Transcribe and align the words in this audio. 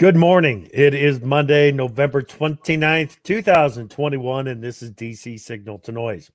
Good 0.00 0.16
morning. 0.16 0.66
It 0.72 0.94
is 0.94 1.20
Monday, 1.20 1.70
November 1.70 2.22
29th, 2.22 3.18
2021, 3.22 4.48
and 4.48 4.64
this 4.64 4.80
is 4.82 4.92
DC 4.92 5.38
Signal 5.38 5.78
to 5.80 5.92
Noise. 5.92 6.30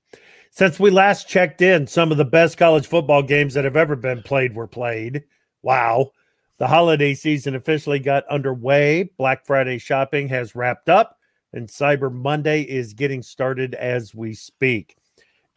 Since 0.52 0.78
we 0.78 0.88
last 0.92 1.28
checked 1.28 1.60
in, 1.60 1.88
some 1.88 2.12
of 2.12 2.16
the 2.16 2.24
best 2.24 2.58
college 2.58 2.86
football 2.86 3.24
games 3.24 3.54
that 3.54 3.64
have 3.64 3.76
ever 3.76 3.96
been 3.96 4.22
played 4.22 4.54
were 4.54 4.68
played. 4.68 5.24
Wow. 5.62 6.12
The 6.58 6.68
holiday 6.68 7.12
season 7.14 7.56
officially 7.56 7.98
got 7.98 8.24
underway. 8.28 9.10
Black 9.18 9.44
Friday 9.44 9.78
shopping 9.78 10.28
has 10.28 10.54
wrapped 10.54 10.88
up, 10.88 11.18
and 11.52 11.66
Cyber 11.66 12.12
Monday 12.12 12.62
is 12.62 12.94
getting 12.94 13.20
started 13.20 13.74
as 13.74 14.14
we 14.14 14.32
speak. 14.32 14.96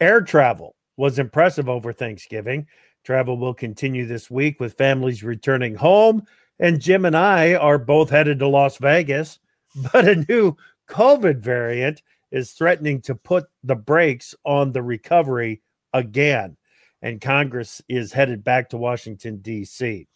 Air 0.02 0.22
travel 0.22 0.76
was 0.98 1.20
impressive 1.20 1.70
over 1.70 1.94
Thanksgiving. 1.94 2.66
Travel 3.04 3.38
will 3.38 3.54
continue 3.54 4.08
this 4.08 4.32
week 4.32 4.60
with 4.60 4.80
families 4.80 5.24
returning 5.24 5.76
home 5.76 6.24
and 6.60 6.82
Jim 6.82 7.06
and 7.06 7.16
I 7.16 7.56
are 7.56 7.78
both 7.78 8.10
headed 8.10 8.40
to 8.40 8.48
Las 8.48 8.78
Vegas, 8.78 9.40
but 9.94 10.08
a 10.08 10.26
new 10.28 10.56
COVID 10.90 11.40
variant 11.40 12.02
is 12.32 12.52
threatening 12.52 13.02
to 13.02 13.16
put 13.16 13.46
the 13.64 13.76
brakes 13.76 14.36
on 14.44 14.72
the 14.72 14.84
recovery 14.84 15.62
again. 15.94 16.58
And 17.02 17.22
Congress 17.22 17.82
is 17.88 18.12
headed 18.12 18.44
back 18.44 18.70
to 18.70 18.78
Washington, 18.78 19.38
D.C. 19.38 20.08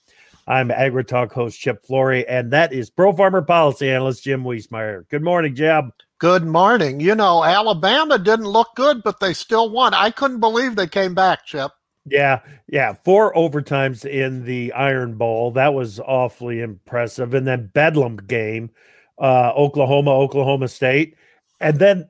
I'm 0.46 0.70
AgriTalk 0.70 1.32
host 1.32 1.60
Chip 1.60 1.86
Flory, 1.86 2.28
and 2.28 2.52
that 2.52 2.74
is 2.74 2.90
Pro 2.90 3.14
Farmer 3.14 3.42
Policy 3.42 3.90
Analyst 3.90 4.24
Jim 4.24 4.44
Wiesemeyer. 4.44 5.08
Good 5.10 5.24
morning, 5.24 5.56
Jim. 5.56 5.94
Good 6.20 6.46
morning. 6.46 7.00
You 7.00 7.16
know, 7.16 7.44
Alabama 7.44 8.20
didn't 8.20 8.48
look 8.48 8.70
good, 8.76 9.04
but 9.04 9.22
they 9.22 9.34
still 9.34 9.70
won. 9.70 9.94
I 9.94 10.10
couldn't 10.12 10.42
believe 10.42 10.76
they 10.76 10.88
came 10.88 11.16
back, 11.16 11.46
Chip. 11.46 11.72
Yeah, 12.06 12.42
yeah, 12.68 12.94
four 13.06 13.34
overtimes 13.34 14.06
in 14.06 14.44
the 14.44 14.74
Iron 14.74 15.16
Bowl. 15.16 15.52
That 15.52 15.74
was 15.74 16.00
awfully 16.00 16.60
impressive. 16.60 17.34
And 17.34 17.48
then 17.48 17.72
Bedlam 17.74 18.18
game, 18.18 18.72
uh, 19.18 19.54
Oklahoma, 19.56 20.12
Oklahoma 20.12 20.68
State, 20.68 21.16
and 21.62 21.80
then 21.80 22.10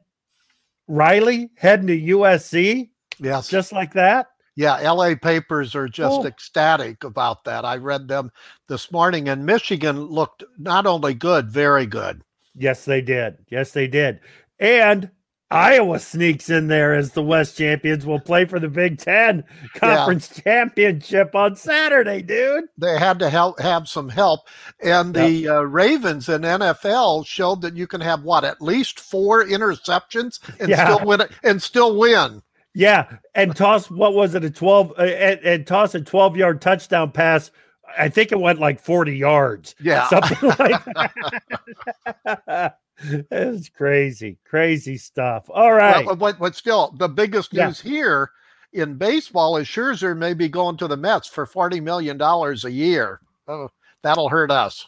Riley 0.87 1.51
heading 1.55 1.87
to 1.87 1.99
USC. 1.99 2.89
Yes, 3.19 3.47
just 3.47 3.71
like 3.71 3.93
that. 3.93 4.27
Yeah, 4.55 4.77
LA 4.91 5.15
papers 5.15 5.75
are 5.75 5.87
just 5.87 6.21
oh. 6.21 6.25
ecstatic 6.25 7.03
about 7.03 7.43
that. 7.45 7.65
I 7.65 7.77
read 7.77 8.07
them 8.07 8.31
this 8.67 8.91
morning, 8.91 9.29
and 9.29 9.45
Michigan 9.45 9.99
looked 9.99 10.43
not 10.57 10.85
only 10.85 11.13
good, 11.13 11.49
very 11.49 11.85
good. 11.85 12.23
Yes, 12.55 12.85
they 12.85 13.01
did. 13.01 13.37
Yes, 13.49 13.71
they 13.71 13.87
did. 13.87 14.19
And 14.59 15.09
Iowa 15.53 15.99
sneaks 15.99 16.49
in 16.49 16.67
there 16.67 16.95
as 16.95 17.11
the 17.11 17.21
West 17.21 17.57
champions. 17.57 18.07
will 18.07 18.19
play 18.19 18.45
for 18.45 18.59
the 18.59 18.67
Big 18.67 18.97
Ten 18.97 19.43
Conference 19.75 20.31
yeah. 20.35 20.43
Championship 20.43 21.35
on 21.35 21.55
Saturday, 21.55 22.23
dude. 22.23 22.65
They 22.77 22.97
had 22.97 23.19
to 23.19 23.29
help 23.29 23.59
have 23.59 23.87
some 23.87 24.09
help, 24.09 24.47
and 24.81 25.13
the 25.13 25.29
yep. 25.29 25.51
uh, 25.51 25.65
Ravens 25.65 26.27
in 26.27 26.41
NFL 26.41 27.27
showed 27.27 27.61
that 27.61 27.77
you 27.77 27.85
can 27.85 28.01
have 28.01 28.23
what 28.23 28.43
at 28.43 28.61
least 28.61 28.99
four 28.99 29.45
interceptions 29.45 30.39
and 30.59 30.69
yeah. 30.69 30.85
still 30.85 31.05
win 31.05 31.21
and 31.43 31.61
still 31.61 31.97
win. 31.97 32.41
Yeah, 32.73 33.17
and 33.35 33.55
toss 33.55 33.91
what 33.91 34.15
was 34.15 34.33
it 34.33 34.43
a 34.43 34.49
twelve 34.49 34.91
uh, 34.97 35.03
and, 35.03 35.39
and 35.41 35.67
toss 35.67 35.93
a 35.93 36.01
twelve 36.01 36.35
yard 36.35 36.61
touchdown 36.61 37.11
pass. 37.11 37.51
I 37.95 38.09
think 38.09 38.31
it 38.31 38.39
went 38.39 38.59
like 38.59 38.81
forty 38.81 39.15
yards. 39.15 39.75
Yeah, 39.79 40.07
something 40.07 40.49
like 40.57 40.83
that. 42.47 42.79
it's 43.31 43.69
crazy, 43.69 44.37
crazy 44.45 44.97
stuff. 44.97 45.49
All 45.49 45.73
right. 45.73 46.05
But, 46.05 46.19
but, 46.19 46.39
but 46.39 46.55
still, 46.55 46.93
the 46.97 47.09
biggest 47.09 47.53
news 47.53 47.83
yeah. 47.83 47.91
here 47.91 48.31
in 48.73 48.95
baseball 48.95 49.57
is 49.57 49.67
Scherzer 49.67 50.17
may 50.17 50.33
be 50.33 50.49
going 50.49 50.77
to 50.77 50.87
the 50.87 50.97
Mets 50.97 51.27
for 51.27 51.45
$40 51.45 51.81
million 51.81 52.19
a 52.21 52.69
year. 52.69 53.19
Oh, 53.47 53.69
that'll 54.01 54.29
hurt 54.29 54.51
us. 54.51 54.87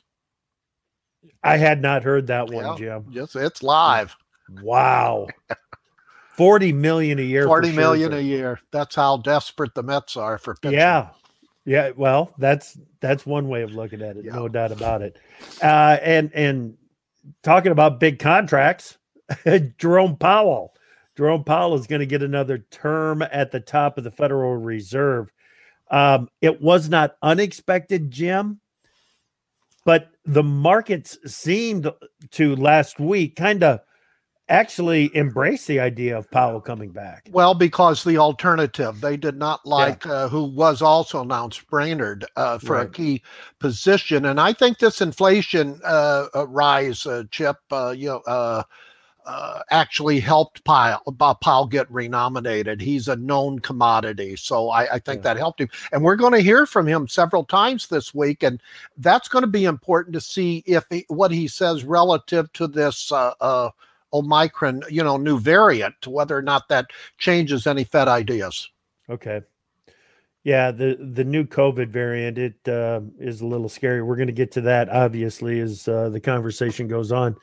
I 1.43 1.57
had 1.57 1.81
not 1.81 2.03
heard 2.03 2.27
that 2.27 2.49
one, 2.49 2.65
yeah, 2.65 2.75
Jim. 2.77 3.05
Yes, 3.09 3.35
it's 3.35 3.63
live. 3.63 4.15
Wow. 4.61 5.27
40 6.37 6.73
million 6.73 7.19
a 7.19 7.23
year. 7.23 7.45
Forty 7.45 7.71
million 7.71 8.13
a 8.13 8.19
year. 8.19 8.59
That's 8.71 8.95
how 8.95 9.17
desperate 9.17 9.73
the 9.73 9.83
Mets 9.83 10.17
are 10.17 10.37
for 10.37 10.55
pitching. 10.55 10.77
Yeah. 10.77 11.09
Yeah, 11.67 11.91
well, 11.95 12.31
that's 12.37 12.77
that's 12.99 13.25
one 13.25 13.49
way 13.49 13.63
of 13.63 13.71
looking 13.71 14.03
at 14.03 14.17
it, 14.17 14.25
yeah. 14.25 14.35
no 14.35 14.47
doubt 14.47 14.71
about 14.71 15.01
it. 15.01 15.17
Uh, 15.63 15.97
and 16.03 16.31
and 16.35 16.77
talking 17.43 17.71
about 17.71 17.99
big 17.99 18.19
contracts, 18.19 18.97
Jerome 19.77 20.17
Powell. 20.17 20.73
Jerome 21.17 21.43
Powell 21.43 21.75
is 21.75 21.87
going 21.87 22.01
to 22.01 22.05
get 22.05 22.23
another 22.23 22.59
term 22.71 23.21
at 23.21 23.51
the 23.51 23.59
top 23.59 23.97
of 23.97 24.03
the 24.03 24.11
Federal 24.11 24.57
Reserve. 24.57 25.31
Um, 25.89 26.27
it 26.41 26.61
was 26.61 26.89
not 26.89 27.15
unexpected, 27.21 28.11
Jim, 28.11 28.59
but 29.85 30.09
the 30.25 30.43
markets 30.43 31.17
seemed 31.25 31.89
to 32.31 32.55
last 32.55 32.99
week 32.99 33.35
kind 33.35 33.63
of 33.63 33.79
actually 34.49 35.15
embrace 35.15 35.65
the 35.65 35.79
idea 35.79 36.17
of 36.17 36.29
Powell 36.29 36.61
coming 36.61 36.91
back. 36.91 37.29
Well, 37.31 37.53
because 37.53 38.03
the 38.03 38.17
alternative, 38.17 39.01
they 39.01 39.17
did 39.17 39.37
not 39.37 39.65
like 39.65 40.05
yeah. 40.05 40.11
uh, 40.11 40.29
who 40.29 40.43
was 40.43 40.81
also 40.81 41.21
announced 41.21 41.67
Brainard 41.67 42.25
uh, 42.35 42.59
for 42.59 42.75
right. 42.75 42.87
a 42.87 42.89
key 42.89 43.23
position, 43.59 44.25
and 44.25 44.39
I 44.39 44.53
think 44.53 44.77
this 44.77 45.01
inflation 45.01 45.79
uh, 45.83 46.27
uh 46.35 46.47
rise, 46.47 47.05
uh, 47.05 47.23
Chip, 47.31 47.57
uh, 47.71 47.93
you 47.97 48.21
know. 48.27 48.63
actually 49.71 50.19
helped 50.19 50.63
Powell, 50.65 51.01
Powell 51.41 51.65
get 51.65 51.89
renominated. 51.91 52.79
He's 52.79 53.07
a 53.07 53.15
known 53.15 53.57
commodity, 53.57 54.35
so 54.35 54.69
I, 54.69 54.93
I 54.93 54.99
think 54.99 55.19
yeah. 55.19 55.33
that 55.33 55.37
helped 55.37 55.59
him. 55.59 55.69
And 55.91 56.03
we're 56.03 56.15
going 56.15 56.33
to 56.33 56.39
hear 56.39 56.67
from 56.67 56.85
him 56.85 57.07
several 57.07 57.43
times 57.43 57.87
this 57.87 58.13
week, 58.13 58.43
and 58.43 58.61
that's 58.97 59.27
going 59.27 59.41
to 59.41 59.47
be 59.47 59.65
important 59.65 60.13
to 60.13 60.21
see 60.21 60.63
if 60.67 60.85
he, 60.91 61.05
what 61.07 61.31
he 61.31 61.47
says 61.47 61.83
relative 61.83 62.53
to 62.53 62.67
this 62.67 63.11
Omicron, 64.15 64.83
you 64.89 65.03
know, 65.03 65.17
new 65.17 65.39
variant, 65.39 66.07
whether 66.07 66.37
or 66.37 66.41
not 66.41 66.67
that 66.69 66.87
changes 67.17 67.67
any 67.67 67.83
Fed 67.83 68.07
ideas. 68.07 68.69
Okay. 69.09 69.41
Yeah, 70.43 70.69
the 70.69 70.95
the 71.13 71.23
new 71.23 71.43
COVID 71.43 71.89
variant 71.89 72.37
it 72.37 72.67
uh, 72.67 73.01
is 73.19 73.41
a 73.41 73.47
little 73.47 73.67
scary. 73.67 74.03
We're 74.03 74.15
going 74.15 74.27
to 74.27 74.33
get 74.33 74.51
to 74.53 74.61
that 74.61 74.89
obviously 74.89 75.59
as 75.59 75.87
uh, 75.87 76.09
the 76.09 76.19
conversation 76.19 76.87
goes 76.87 77.11
on. 77.11 77.35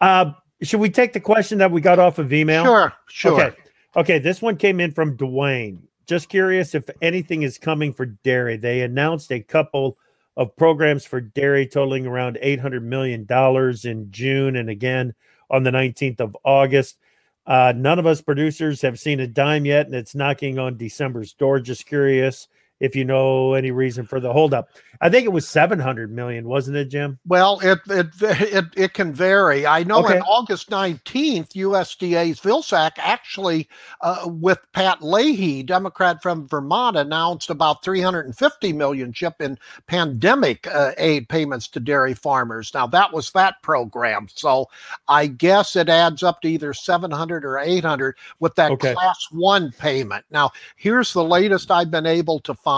Uh, 0.00 0.32
should 0.62 0.80
we 0.80 0.88
take 0.88 1.12
the 1.12 1.20
question 1.20 1.58
that 1.58 1.70
we 1.70 1.82
got 1.82 1.98
off 1.98 2.18
of 2.18 2.32
email? 2.32 2.64
Sure, 2.64 2.92
sure. 3.08 3.32
Okay, 3.32 3.56
okay. 3.94 4.18
This 4.18 4.40
one 4.40 4.56
came 4.56 4.80
in 4.80 4.92
from 4.92 5.18
Dwayne. 5.18 5.80
Just 6.06 6.30
curious 6.30 6.74
if 6.74 6.88
anything 7.02 7.42
is 7.42 7.58
coming 7.58 7.92
for 7.92 8.06
dairy. 8.06 8.56
They 8.56 8.80
announced 8.80 9.30
a 9.30 9.40
couple 9.40 9.98
of 10.38 10.56
programs 10.56 11.04
for 11.04 11.20
dairy 11.20 11.66
totaling 11.66 12.06
around 12.06 12.38
eight 12.40 12.58
hundred 12.58 12.84
million 12.84 13.26
dollars 13.26 13.84
in 13.84 14.10
June, 14.10 14.56
and 14.56 14.70
again 14.70 15.14
on 15.50 15.62
the 15.62 15.70
19th 15.70 16.20
of 16.20 16.36
August. 16.44 16.98
Uh, 17.46 17.72
none 17.74 17.98
of 17.98 18.06
us 18.06 18.20
producers 18.20 18.82
have 18.82 18.98
seen 19.00 19.20
a 19.20 19.26
dime 19.26 19.64
yet, 19.64 19.86
and 19.86 19.94
it's 19.94 20.14
knocking 20.14 20.58
on 20.58 20.76
December's 20.76 21.32
door. 21.32 21.58
Just 21.58 21.86
curious 21.86 22.48
if 22.80 22.96
you 22.96 23.04
know 23.04 23.54
any 23.54 23.70
reason 23.70 24.06
for 24.06 24.18
the 24.18 24.32
holdup. 24.32 24.70
I 25.02 25.08
think 25.08 25.24
it 25.24 25.30
was 25.30 25.48
700 25.48 26.12
million, 26.12 26.46
wasn't 26.46 26.76
it, 26.76 26.86
Jim? 26.86 27.18
Well, 27.26 27.58
it 27.60 27.78
it 27.88 28.08
it, 28.20 28.64
it 28.76 28.92
can 28.92 29.14
vary. 29.14 29.66
I 29.66 29.82
know 29.82 30.04
okay. 30.04 30.18
on 30.18 30.22
August 30.22 30.68
19th, 30.68 31.52
USDA's 31.52 32.40
Vilsack 32.40 32.92
actually, 32.98 33.66
uh, 34.02 34.24
with 34.26 34.58
Pat 34.72 35.02
Leahy, 35.02 35.62
Democrat 35.62 36.22
from 36.22 36.46
Vermont, 36.48 36.98
announced 36.98 37.48
about 37.48 37.82
350 37.82 38.72
million 38.74 39.10
chip 39.10 39.40
in 39.40 39.58
pandemic 39.86 40.66
uh, 40.66 40.92
aid 40.98 41.30
payments 41.30 41.66
to 41.68 41.80
dairy 41.80 42.12
farmers. 42.14 42.72
Now 42.74 42.86
that 42.88 43.10
was 43.10 43.30
that 43.30 43.62
program, 43.62 44.28
so 44.34 44.68
I 45.08 45.28
guess 45.28 45.76
it 45.76 45.88
adds 45.88 46.22
up 46.22 46.42
to 46.42 46.48
either 46.48 46.74
700 46.74 47.44
or 47.46 47.58
800 47.58 48.16
with 48.38 48.54
that 48.56 48.70
okay. 48.72 48.92
class 48.92 49.28
one 49.30 49.72
payment. 49.78 50.26
Now 50.30 50.50
here's 50.76 51.14
the 51.14 51.24
latest 51.24 51.70
I've 51.70 51.90
been 51.90 52.06
able 52.06 52.40
to 52.40 52.52
find, 52.54 52.69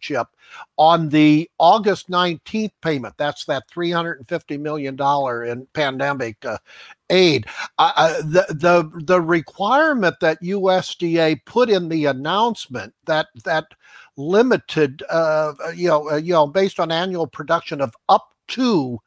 Chip 0.00 0.28
on 0.76 1.08
the 1.08 1.50
August 1.58 2.10
19th 2.10 2.72
payment. 2.80 3.14
That's 3.16 3.44
that 3.46 3.64
$350 3.70 4.60
million 4.60 4.98
in 5.50 5.66
pandemic 5.72 6.44
uh, 6.44 6.58
aid. 7.10 7.46
Uh, 7.78 7.92
uh 7.96 8.22
the, 8.22 8.46
the, 8.50 9.02
the 9.04 9.20
requirement 9.20 10.16
that 10.20 10.42
USDA 10.42 11.44
put 11.44 11.70
in 11.70 11.88
the 11.88 12.06
announcement 12.06 12.94
that, 13.06 13.26
that 13.44 13.66
limited, 14.16 15.02
uh, 15.10 15.52
you 15.74 15.88
know, 15.88 16.10
uh, 16.10 16.16
you 16.16 16.32
know, 16.32 16.46
based 16.46 16.80
on 16.80 16.92
annual 16.92 17.26
production 17.26 17.80
of 17.80 17.94
up 18.08 18.28
to 18.48 18.98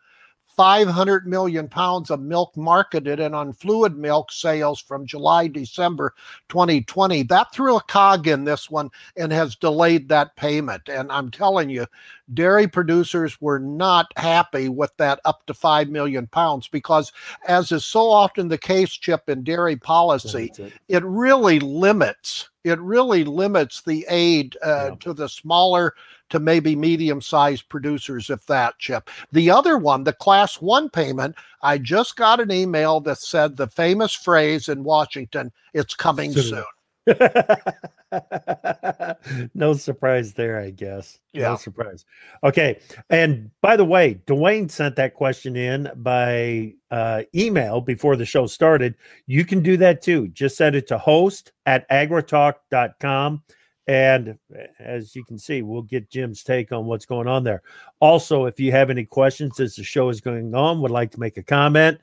500 0.57 1.27
million 1.27 1.69
pounds 1.69 2.09
of 2.09 2.19
milk 2.19 2.57
marketed 2.57 3.19
and 3.19 3.36
on 3.36 3.54
fluid 3.54 3.95
milk 3.95 4.31
sales 4.31 4.81
from 4.81 5.06
July, 5.06 5.48
December 5.48 6.15
2020. 6.50 7.24
That 7.24 7.54
threw 7.54 7.77
a 7.77 7.83
cog 7.83 8.27
in 8.27 8.44
this 8.44 8.69
one 8.69 8.89
and 9.15 9.31
has 9.31 9.56
delayed 9.56 10.09
that 10.09 10.36
payment. 10.36 10.89
And 10.89 11.12
I'm 11.12 11.30
telling 11.30 11.69
you, 11.69 11.86
dairy 12.33 12.68
producers 12.68 13.39
were 13.39 13.59
not 13.59 14.12
happy 14.18 14.68
with 14.68 14.92
that 14.98 15.19
up 15.25 15.45
to 15.45 15.54
5 15.54 15.89
million 15.89 16.25
pounds 16.25 16.68
because, 16.68 17.13
as 17.48 17.71
is 17.71 17.86
so 17.86 18.10
often 18.10 18.48
the 18.48 18.57
case, 18.57 18.92
Chip, 18.92 19.30
in 19.30 19.44
dairy 19.44 19.75
policy, 19.75 20.51
it. 20.57 20.74
it 20.88 21.03
really 21.06 21.60
limits 21.60 22.50
it 22.68 22.80
really 22.80 23.24
limits 23.24 23.81
the 23.81 24.06
aid 24.10 24.58
uh, 24.64 24.90
yeah. 24.90 24.96
to 25.00 25.14
the 25.14 25.30
smaller 25.30 25.94
to 26.30 26.40
maybe 26.40 26.75
medium 26.75 27.22
sized 27.22 27.69
producers, 27.69 28.30
if 28.30 28.46
that 28.48 28.78
chip. 28.80 29.10
The 29.31 29.50
other 29.50 29.78
one, 29.78 30.04
the 30.04 30.14
class 30.14 30.62
one 30.62 30.90
payment, 30.90 31.36
I 31.62 31.78
just 31.78 32.16
got 32.16 32.40
an 32.40 32.52
email 32.52 33.00
that 33.02 33.19
said 33.19 33.56
the 33.56 33.68
famous 33.68 34.14
phrase 34.14 34.69
in 34.69 34.84
Washington, 34.84 35.52
it's 35.74 35.96
coming 35.96 36.34
soon. 36.34 36.44
soon. 36.44 36.64
no 39.54 39.74
surprise 39.74 40.33
there, 40.33 40.59
I 40.59 40.71
guess. 40.71 41.19
Yeah. 41.33 41.50
No 41.50 41.56
surprise. 41.56 42.06
Okay. 42.44 42.80
And 43.09 43.51
by 43.62 43.77
the 43.77 43.86
way, 43.86 44.21
Dwayne 44.25 44.69
sent 44.69 44.95
that 44.98 45.13
question 45.13 45.56
in 45.56 45.89
by 45.98 46.74
uh, 46.92 47.24
email 47.36 47.81
before 47.81 48.15
the 48.15 48.25
show 48.25 48.48
started. 48.48 48.95
You 49.25 49.45
can 49.45 49.62
do 49.62 49.77
that 49.77 50.01
too. 50.01 50.27
Just 50.30 50.57
send 50.57 50.75
it 50.75 50.88
to 50.88 50.98
host 50.98 51.51
at 51.65 51.89
agritalk.com. 51.89 53.44
And 53.88 54.38
as 54.80 55.15
you 55.15 55.24
can 55.24 55.39
see, 55.39 55.62
we'll 55.62 55.81
get 55.81 56.10
Jim's 56.10 56.44
take 56.44 56.74
on 56.74 56.86
what's 56.86 57.06
going 57.06 57.27
on 57.27 57.45
there. 57.45 57.62
Also, 58.01 58.45
if 58.45 58.60
you 58.60 58.74
have 58.74 58.89
any 58.89 59.06
questions 59.06 59.62
as 59.62 59.75
the 59.75 59.83
show 59.83 60.10
is 60.10 60.19
going 60.19 60.53
on, 60.53 60.81
would 60.81 60.92
like 60.92 61.12
to 61.12 61.19
make 61.21 61.38
a 61.38 61.44
comment, 61.44 61.98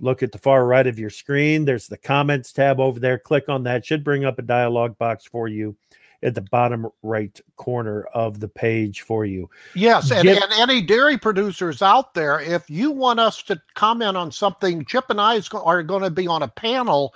look 0.00 0.22
at 0.22 0.32
the 0.32 0.38
far 0.38 0.66
right 0.66 0.86
of 0.86 0.98
your 0.98 1.10
screen. 1.10 1.64
There's 1.64 1.88
the 1.88 1.96
comments 1.96 2.52
tab 2.52 2.80
over 2.80 3.00
there. 3.00 3.18
Click 3.18 3.48
on 3.48 3.64
that. 3.64 3.84
Should 3.84 4.04
bring 4.04 4.24
up 4.24 4.38
a 4.38 4.42
dialog 4.42 4.96
box 4.98 5.24
for 5.24 5.48
you 5.48 5.76
at 6.22 6.34
the 6.34 6.40
bottom 6.40 6.88
right 7.02 7.40
corner 7.56 8.04
of 8.12 8.40
the 8.40 8.48
page 8.48 9.02
for 9.02 9.24
you. 9.24 9.48
Yes, 9.74 10.10
and, 10.10 10.24
Get, 10.24 10.42
and, 10.42 10.52
any 10.54 10.82
dairy 10.82 11.16
producers 11.16 11.80
out 11.80 12.14
there, 12.14 12.40
if 12.40 12.68
you 12.68 12.90
want 12.90 13.20
us 13.20 13.42
to 13.44 13.60
comment 13.74 14.16
on 14.16 14.32
something, 14.32 14.84
Chip 14.84 15.06
and 15.10 15.20
I 15.20 15.40
are 15.54 15.82
going 15.82 16.02
to 16.02 16.10
be 16.10 16.26
on 16.26 16.42
a 16.42 16.48
panel 16.48 17.14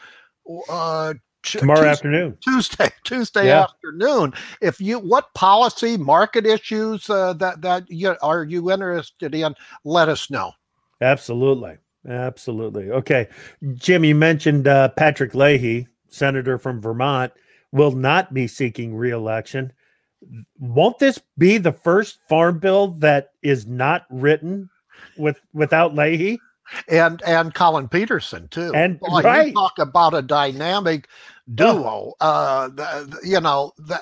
uh, 0.69 1.15
tomorrow 1.43 1.81
Tuesday, 1.81 1.91
afternoon 1.91 2.39
tuesday 2.41 2.91
tuesday 3.05 3.47
yeah. 3.47 3.65
afternoon 3.65 4.33
if 4.61 4.81
you 4.81 4.99
what 4.99 5.33
policy 5.35 5.97
market 5.97 6.47
issues 6.47 7.11
uh, 7.11 7.33
that 7.33 7.61
that 7.61 7.85
you 7.91 8.15
are 8.23 8.45
you 8.45 8.71
interested 8.71 9.35
in 9.35 9.55
let 9.85 10.09
us 10.09 10.31
know 10.31 10.53
absolutely 11.01 11.77
absolutely 12.09 12.91
okay 12.91 13.29
jim 13.75 14.05
you 14.05 14.15
mentioned 14.15 14.67
uh, 14.67 14.89
patrick 14.91 15.35
leahy 15.35 15.87
senator 16.09 16.59
from 16.59 16.81
vermont 16.81 17.33
will 17.73 17.93
not 17.93 18.35
be 18.35 18.47
seeking 18.47 18.95
reelection 18.95 19.73
won't 20.59 20.99
this 20.99 21.21
be 21.39 21.59
the 21.59 21.73
first 21.73 22.19
farm 22.29 22.59
bill 22.59 22.89
that 22.89 23.31
is 23.43 23.67
not 23.67 24.07
written 24.11 24.69
with 25.17 25.41
without 25.53 25.95
leahy 25.95 26.39
and 26.89 27.23
and 27.23 27.53
Collin 27.55 27.89
Peterson 27.89 28.49
too. 28.49 28.73
And 28.75 28.99
Boy, 29.01 29.21
right. 29.21 29.49
you 29.49 29.53
talk 29.53 29.79
about 29.79 30.15
a 30.15 30.23
dynamic 30.23 31.09
duo. 31.55 32.15
Uh, 32.21 32.69
the, 32.69 33.19
you 33.25 33.41
know, 33.41 33.73
the, 33.79 34.01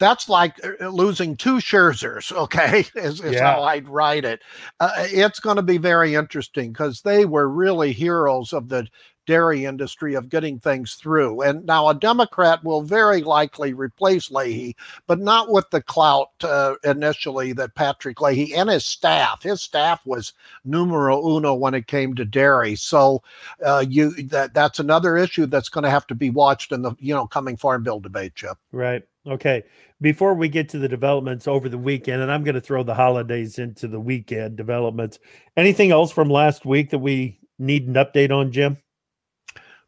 that's 0.00 0.28
like 0.28 0.56
uh, 0.64 0.88
losing 0.88 1.36
two 1.36 1.56
Scherzers. 1.56 2.32
Okay, 2.40 2.86
is, 2.94 3.20
is 3.20 3.34
yeah. 3.34 3.52
how 3.54 3.62
I'd 3.62 3.86
write 3.86 4.24
it. 4.24 4.40
Uh, 4.80 4.90
it's 4.96 5.40
going 5.40 5.56
to 5.56 5.62
be 5.62 5.76
very 5.76 6.14
interesting 6.14 6.72
because 6.72 7.02
they 7.02 7.26
were 7.26 7.48
really 7.48 7.92
heroes 7.92 8.54
of 8.54 8.68
the 8.70 8.88
dairy 9.26 9.64
industry 9.64 10.14
of 10.14 10.28
getting 10.28 10.58
things 10.58 10.94
through. 10.94 11.42
And 11.42 11.64
now 11.66 11.88
a 11.88 11.94
Democrat 11.94 12.64
will 12.64 12.82
very 12.82 13.22
likely 13.22 13.74
replace 13.74 14.30
Leahy, 14.30 14.74
but 15.06 15.20
not 15.20 15.50
with 15.50 15.68
the 15.70 15.82
clout 15.82 16.30
uh, 16.42 16.74
initially 16.82 17.52
that 17.52 17.74
Patrick 17.74 18.20
Leahy 18.20 18.54
and 18.54 18.70
his 18.70 18.84
staff. 18.84 19.42
His 19.42 19.60
staff 19.60 20.00
was 20.06 20.32
numero 20.64 21.24
uno 21.24 21.54
when 21.54 21.74
it 21.74 21.86
came 21.86 22.14
to 22.14 22.24
dairy. 22.24 22.74
So 22.74 23.22
uh, 23.64 23.84
you 23.88 24.10
that 24.28 24.54
that's 24.54 24.80
another 24.80 25.16
issue 25.16 25.46
that's 25.46 25.68
going 25.68 25.84
to 25.84 25.90
have 25.90 26.06
to 26.08 26.14
be 26.14 26.30
watched 26.30 26.72
in 26.72 26.82
the 26.82 26.94
you 26.98 27.14
know 27.14 27.26
coming 27.26 27.56
farm 27.56 27.82
bill 27.82 28.00
debate, 28.00 28.34
Chip. 28.34 28.56
Right. 28.72 29.04
Okay. 29.30 29.62
Before 30.00 30.34
we 30.34 30.48
get 30.48 30.68
to 30.70 30.78
the 30.78 30.88
developments 30.88 31.46
over 31.46 31.68
the 31.68 31.78
weekend, 31.78 32.20
and 32.20 32.32
I'm 32.32 32.42
going 32.42 32.54
to 32.56 32.60
throw 32.60 32.82
the 32.82 32.94
holidays 32.94 33.58
into 33.58 33.86
the 33.86 34.00
weekend 34.00 34.56
developments. 34.56 35.18
Anything 35.56 35.92
else 35.92 36.10
from 36.10 36.28
last 36.28 36.66
week 36.66 36.90
that 36.90 36.98
we 36.98 37.38
need 37.58 37.86
an 37.86 37.94
update 37.94 38.30
on, 38.32 38.50
Jim? 38.50 38.78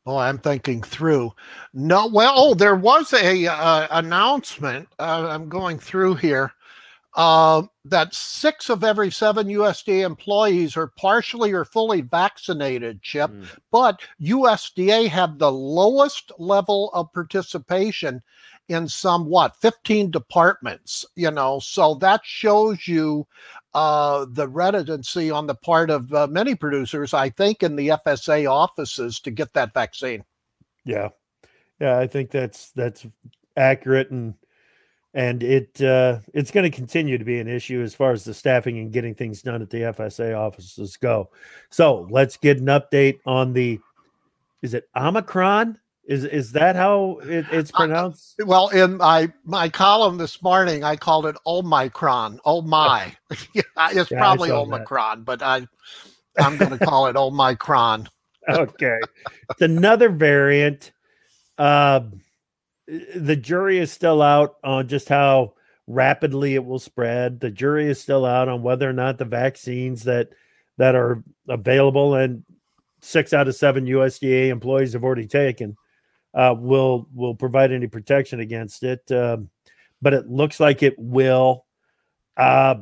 Oh, 0.06 0.16
I'm 0.16 0.38
thinking 0.38 0.82
through. 0.82 1.32
No, 1.72 2.06
well, 2.06 2.34
oh, 2.36 2.54
there 2.54 2.76
was 2.76 3.12
a 3.12 3.46
uh, 3.46 3.88
announcement. 3.90 4.88
Uh, 4.98 5.28
I'm 5.30 5.48
going 5.48 5.78
through 5.78 6.16
here 6.16 6.52
uh, 7.14 7.62
that 7.84 8.14
six 8.14 8.70
of 8.70 8.84
every 8.84 9.10
seven 9.10 9.46
USDA 9.46 10.04
employees 10.04 10.76
are 10.76 10.92
partially 10.96 11.52
or 11.52 11.64
fully 11.64 12.00
vaccinated. 12.00 13.02
Chip, 13.02 13.30
mm. 13.30 13.46
but 13.70 14.00
USDA 14.20 15.08
had 15.08 15.38
the 15.38 15.52
lowest 15.52 16.32
level 16.38 16.90
of 16.94 17.12
participation 17.12 18.22
in 18.72 18.88
some 18.88 19.26
what 19.26 19.56
15 19.56 20.10
departments. 20.10 21.04
You 21.14 21.30
know, 21.30 21.58
so 21.60 21.94
that 21.96 22.20
shows 22.24 22.86
you 22.86 23.26
uh, 23.74 24.26
the 24.30 24.48
reticency 24.48 25.30
on 25.30 25.46
the 25.46 25.54
part 25.54 25.90
of 25.90 26.12
uh, 26.12 26.26
many 26.26 26.54
producers, 26.54 27.14
I 27.14 27.30
think, 27.30 27.62
in 27.62 27.76
the 27.76 27.88
FSA 27.88 28.50
offices 28.50 29.20
to 29.20 29.30
get 29.30 29.52
that 29.54 29.72
vaccine. 29.72 30.24
Yeah, 30.84 31.08
yeah, 31.80 31.98
I 31.98 32.06
think 32.06 32.30
that's 32.30 32.70
that's 32.72 33.06
accurate, 33.56 34.10
and 34.10 34.34
and 35.14 35.42
it 35.42 35.80
uh, 35.80 36.20
it's 36.34 36.50
going 36.50 36.70
to 36.70 36.76
continue 36.76 37.18
to 37.18 37.24
be 37.24 37.38
an 37.38 37.48
issue 37.48 37.82
as 37.82 37.94
far 37.94 38.12
as 38.12 38.24
the 38.24 38.34
staffing 38.34 38.78
and 38.78 38.92
getting 38.92 39.14
things 39.14 39.42
done 39.42 39.62
at 39.62 39.70
the 39.70 39.78
FSA 39.78 40.38
offices 40.38 40.96
go. 40.96 41.30
So 41.70 42.06
let's 42.10 42.36
get 42.36 42.58
an 42.58 42.66
update 42.66 43.20
on 43.26 43.52
the. 43.52 43.80
Is 44.60 44.74
it 44.74 44.88
Omicron? 44.94 45.78
Is 46.12 46.24
is 46.24 46.52
that 46.52 46.76
how 46.76 47.20
it, 47.22 47.46
it's 47.50 47.70
pronounced? 47.70 48.34
Uh, 48.38 48.44
well, 48.44 48.68
in 48.68 48.98
my 48.98 49.32
my 49.46 49.70
column 49.70 50.18
this 50.18 50.42
morning, 50.42 50.84
I 50.84 50.94
called 50.94 51.24
it 51.24 51.36
Omicron. 51.46 52.38
Oh 52.44 52.60
my, 52.60 53.16
it's 53.30 53.48
yeah, 54.10 54.18
probably 54.18 54.50
Omicron, 54.50 55.20
that. 55.20 55.24
but 55.24 55.42
I 55.42 55.66
I'm 56.38 56.58
going 56.58 56.76
to 56.76 56.84
call 56.84 57.06
it 57.06 57.16
Omicron. 57.16 58.10
okay, 58.50 58.98
it's 59.48 59.62
another 59.62 60.10
variant. 60.10 60.92
Uh, 61.56 62.00
the 63.16 63.36
jury 63.36 63.78
is 63.78 63.90
still 63.90 64.20
out 64.20 64.56
on 64.62 64.88
just 64.88 65.08
how 65.08 65.54
rapidly 65.86 66.56
it 66.56 66.64
will 66.66 66.78
spread. 66.78 67.40
The 67.40 67.50
jury 67.50 67.86
is 67.86 68.02
still 68.02 68.26
out 68.26 68.50
on 68.50 68.62
whether 68.62 68.86
or 68.86 68.92
not 68.92 69.16
the 69.16 69.24
vaccines 69.24 70.02
that 70.02 70.28
that 70.76 70.94
are 70.94 71.24
available 71.48 72.16
and 72.16 72.44
six 73.00 73.32
out 73.32 73.48
of 73.48 73.54
seven 73.54 73.86
USDA 73.86 74.48
employees 74.48 74.92
have 74.92 75.04
already 75.04 75.26
taken 75.26 75.74
uh, 76.34 76.54
will 76.58 77.08
will 77.14 77.34
provide 77.34 77.72
any 77.72 77.86
protection 77.86 78.40
against 78.40 78.82
it. 78.82 79.10
Um, 79.12 79.50
but 80.00 80.14
it 80.14 80.28
looks 80.28 80.58
like 80.60 80.82
it 80.82 80.98
will. 80.98 81.64
Uh, 82.36 82.76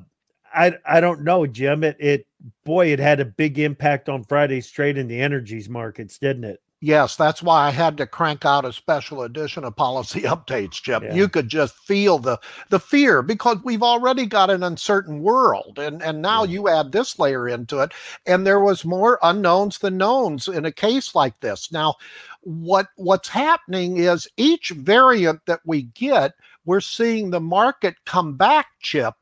I 0.53 0.77
I 0.85 1.01
don't 1.01 1.23
know, 1.23 1.47
Jim. 1.47 1.85
It 1.85 1.97
it 1.99 2.27
boy, 2.65 2.93
it 2.93 2.99
had 2.99 3.21
a 3.21 3.25
big 3.25 3.59
impact 3.59 4.09
on 4.09 4.25
Friday's 4.25 4.71
trade 4.71 4.99
in 4.99 5.09
the 5.09 5.21
energies 5.21 5.69
markets, 5.69 6.19
didn't 6.19 6.45
it? 6.45 6.61
Yes, 6.83 7.15
that's 7.15 7.43
why 7.43 7.67
I 7.67 7.71
had 7.71 7.99
to 7.99 8.07
crank 8.07 8.47
out 8.47 8.65
a 8.65 8.73
special 8.73 9.23
edition 9.23 9.65
of 9.65 9.77
policy 9.77 10.21
updates, 10.23 10.73
Chip. 10.73 11.03
Yeah. 11.03 11.15
You 11.15 11.29
could 11.29 11.49
just 11.49 11.75
feel 11.75 12.19
the 12.19 12.39
the 12.71 12.81
fear 12.81 13.21
because 13.21 13.59
we've 13.63 13.83
already 13.83 14.25
got 14.25 14.49
an 14.49 14.63
uncertain 14.63 15.21
world, 15.21 15.79
and 15.79 16.03
and 16.03 16.23
now 16.23 16.45
yeah. 16.45 16.53
you 16.53 16.69
add 16.69 16.93
this 16.93 17.19
layer 17.19 17.49
into 17.49 17.81
it, 17.81 17.93
and 18.25 18.47
there 18.47 18.61
was 18.61 18.85
more 18.87 19.19
unknowns 19.23 19.79
than 19.79 19.99
knowns 19.99 20.49
in 20.49 20.65
a 20.65 20.73
case 20.73 21.15
like 21.15 21.39
this. 21.41 21.71
Now, 21.71 21.97
what 22.41 22.89
what's 22.97 23.29
happening 23.29 23.99
is 23.99 24.27
each 24.39 24.71
variant 24.71 25.45
that 25.45 25.61
we 25.67 25.83
get, 25.83 26.33
we're 26.65 26.81
seeing 26.81 27.29
the 27.29 27.41
market 27.41 27.97
come 28.07 28.39
back, 28.39 28.69
Chip, 28.81 29.15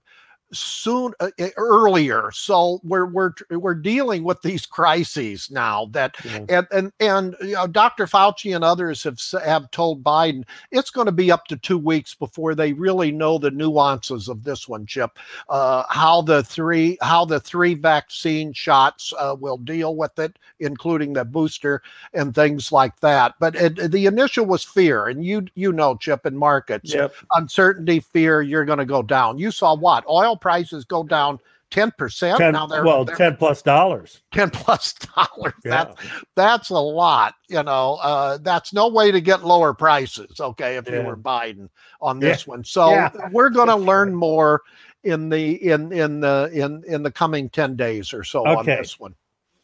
soon 0.52 1.12
uh, 1.20 1.30
earlier 1.56 2.30
so 2.32 2.80
we're 2.82 3.06
we're 3.06 3.32
we're 3.50 3.74
dealing 3.74 4.24
with 4.24 4.40
these 4.40 4.64
crises 4.64 5.50
now 5.50 5.86
that 5.92 6.16
yeah. 6.24 6.44
and 6.48 6.66
and 6.70 6.92
and 7.00 7.36
you 7.42 7.52
know 7.52 7.66
Dr. 7.66 8.06
Fauci 8.06 8.54
and 8.54 8.64
others 8.64 9.02
have 9.02 9.20
have 9.44 9.70
told 9.70 10.02
Biden 10.02 10.44
it's 10.70 10.90
going 10.90 11.04
to 11.04 11.12
be 11.12 11.30
up 11.30 11.46
to 11.46 11.56
2 11.56 11.76
weeks 11.76 12.14
before 12.14 12.54
they 12.54 12.72
really 12.72 13.12
know 13.12 13.36
the 13.36 13.50
nuances 13.50 14.28
of 14.28 14.42
this 14.44 14.66
one 14.66 14.86
chip 14.86 15.18
uh, 15.50 15.84
how 15.90 16.22
the 16.22 16.42
three 16.42 16.96
how 17.02 17.26
the 17.26 17.40
three 17.40 17.74
vaccine 17.74 18.52
shots 18.52 19.12
uh, 19.18 19.36
will 19.38 19.58
deal 19.58 19.96
with 19.96 20.18
it 20.18 20.38
including 20.60 21.12
the 21.12 21.24
booster 21.24 21.82
and 22.14 22.34
things 22.34 22.72
like 22.72 22.98
that 23.00 23.34
but 23.38 23.54
it, 23.54 23.90
the 23.90 24.06
initial 24.06 24.46
was 24.46 24.64
fear 24.64 25.08
and 25.08 25.24
you 25.26 25.46
you 25.54 25.72
know 25.72 25.94
chip 25.96 26.24
in 26.24 26.36
markets 26.36 26.94
yep. 26.94 27.12
uncertainty 27.34 28.00
fear 28.00 28.40
you're 28.40 28.64
going 28.64 28.78
to 28.78 28.86
go 28.86 29.02
down 29.02 29.36
you 29.36 29.50
saw 29.50 29.76
what 29.76 30.04
oil 30.08 30.37
prices 30.40 30.84
go 30.84 31.02
down 31.02 31.38
10%. 31.70 32.38
10, 32.38 32.52
now 32.52 32.66
they're 32.66 32.84
well, 32.84 33.04
they're, 33.04 33.14
10 33.14 33.36
plus 33.36 33.60
dollars. 33.60 34.22
10 34.32 34.50
plus 34.50 34.94
dollars. 35.14 35.52
Yeah. 35.64 35.84
That, 35.84 35.96
that's 36.34 36.70
a 36.70 36.78
lot. 36.78 37.34
You 37.48 37.62
know, 37.62 37.98
uh, 38.02 38.38
that's 38.38 38.72
no 38.72 38.88
way 38.88 39.10
to 39.10 39.20
get 39.20 39.44
lower 39.44 39.74
prices. 39.74 40.40
Okay. 40.40 40.76
If 40.76 40.88
yeah. 40.88 41.00
you 41.00 41.06
were 41.06 41.16
Biden 41.16 41.68
on 42.00 42.20
this 42.20 42.46
yeah. 42.46 42.50
one. 42.50 42.64
So 42.64 43.10
we're 43.32 43.50
going 43.50 43.68
to 43.68 43.76
learn 43.76 44.14
more 44.14 44.62
in 45.04 45.28
the, 45.28 45.62
in, 45.62 45.92
in 45.92 46.20
the, 46.20 46.50
in, 46.54 46.82
in 46.86 47.02
the 47.02 47.10
coming 47.10 47.50
10 47.50 47.76
days 47.76 48.14
or 48.14 48.24
so 48.24 48.46
okay. 48.46 48.58
on 48.58 48.64
this 48.64 48.98
one. 48.98 49.14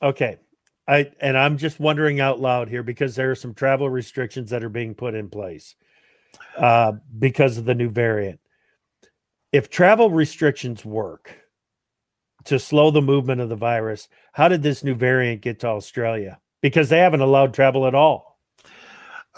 Okay. 0.03 0.37
I, 0.87 1.11
and 1.21 1.39
I'm 1.39 1.57
just 1.57 1.81
wondering 1.81 2.21
out 2.21 2.39
loud 2.39 2.69
here 2.69 2.83
because 2.83 3.15
there 3.15 3.31
are 3.31 3.35
some 3.35 3.55
travel 3.55 3.89
restrictions 3.89 4.51
that 4.51 4.63
are 4.63 4.69
being 4.69 4.95
put 4.95 5.15
in 5.15 5.31
place. 5.31 5.75
uh, 6.57 6.93
because 7.19 7.59
of 7.59 7.65
the 7.65 7.75
new 7.75 7.89
variant. 7.89 8.41
If 9.55 9.71
travel 9.71 10.11
restrictions 10.11 10.85
work 10.85 11.33
to 12.47 12.59
slow 12.59 12.91
the 12.91 13.01
movement 13.01 13.41
of 13.41 13.49
the 13.49 13.55
virus, 13.55 14.09
how 14.33 14.49
did 14.49 14.65
this 14.65 14.83
new 14.83 14.97
variant 14.97 15.43
get 15.43 15.61
to 15.61 15.69
Australia? 15.69 16.41
Because 16.61 16.89
they 16.89 16.99
haven't 16.99 17.21
allowed 17.21 17.55
travel 17.55 17.87
at 17.87 17.95
all. 17.95 18.41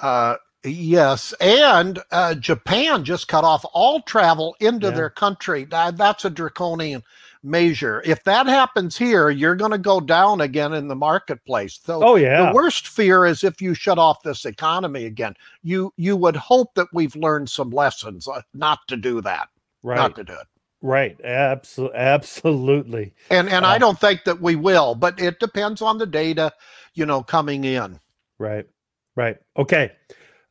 Uh, 0.00 0.36
yes, 0.64 1.34
and 1.38 1.98
uh, 2.12 2.34
Japan 2.34 3.04
just 3.04 3.28
cut 3.28 3.44
off 3.44 3.62
all 3.74 4.00
travel 4.00 4.56
into 4.58 4.86
yeah. 4.86 4.94
their 4.94 5.10
country. 5.10 5.64
that's 5.64 6.24
a 6.24 6.30
draconian 6.30 7.02
measure. 7.42 8.00
If 8.06 8.24
that 8.24 8.46
happens 8.46 8.96
here, 8.96 9.28
you're 9.28 9.54
going 9.54 9.72
to 9.72 9.76
go 9.76 10.00
down 10.00 10.40
again 10.40 10.72
in 10.72 10.88
the 10.88 10.96
marketplace. 10.96 11.78
So, 11.84 12.02
oh 12.02 12.16
yeah, 12.16 12.46
the 12.46 12.54
worst 12.54 12.88
fear 12.88 13.26
is 13.26 13.44
if 13.44 13.60
you 13.60 13.74
shut 13.74 13.98
off 13.98 14.22
this 14.22 14.46
economy 14.46 15.04
again. 15.04 15.34
You 15.62 15.92
you 15.98 16.16
would 16.16 16.36
hope 16.36 16.74
that 16.76 16.88
we've 16.94 17.14
learned 17.16 17.50
some 17.50 17.68
lessons 17.68 18.26
uh, 18.26 18.40
not 18.54 18.78
to 18.88 18.96
do 18.96 19.20
that. 19.20 19.50
Right. 19.86 19.98
Not 19.98 20.16
to 20.16 20.24
do 20.24 20.32
it. 20.32 20.46
Right. 20.82 21.16
Absolutely. 21.22 21.96
Absolutely. 21.96 23.14
And 23.30 23.48
and 23.48 23.64
uh, 23.64 23.68
I 23.68 23.78
don't 23.78 24.00
think 24.00 24.24
that 24.24 24.40
we 24.42 24.56
will, 24.56 24.96
but 24.96 25.20
it 25.20 25.38
depends 25.38 25.80
on 25.80 25.98
the 25.98 26.06
data, 26.06 26.52
you 26.94 27.06
know, 27.06 27.22
coming 27.22 27.62
in. 27.62 28.00
Right. 28.36 28.66
Right. 29.14 29.36
Okay. 29.56 29.92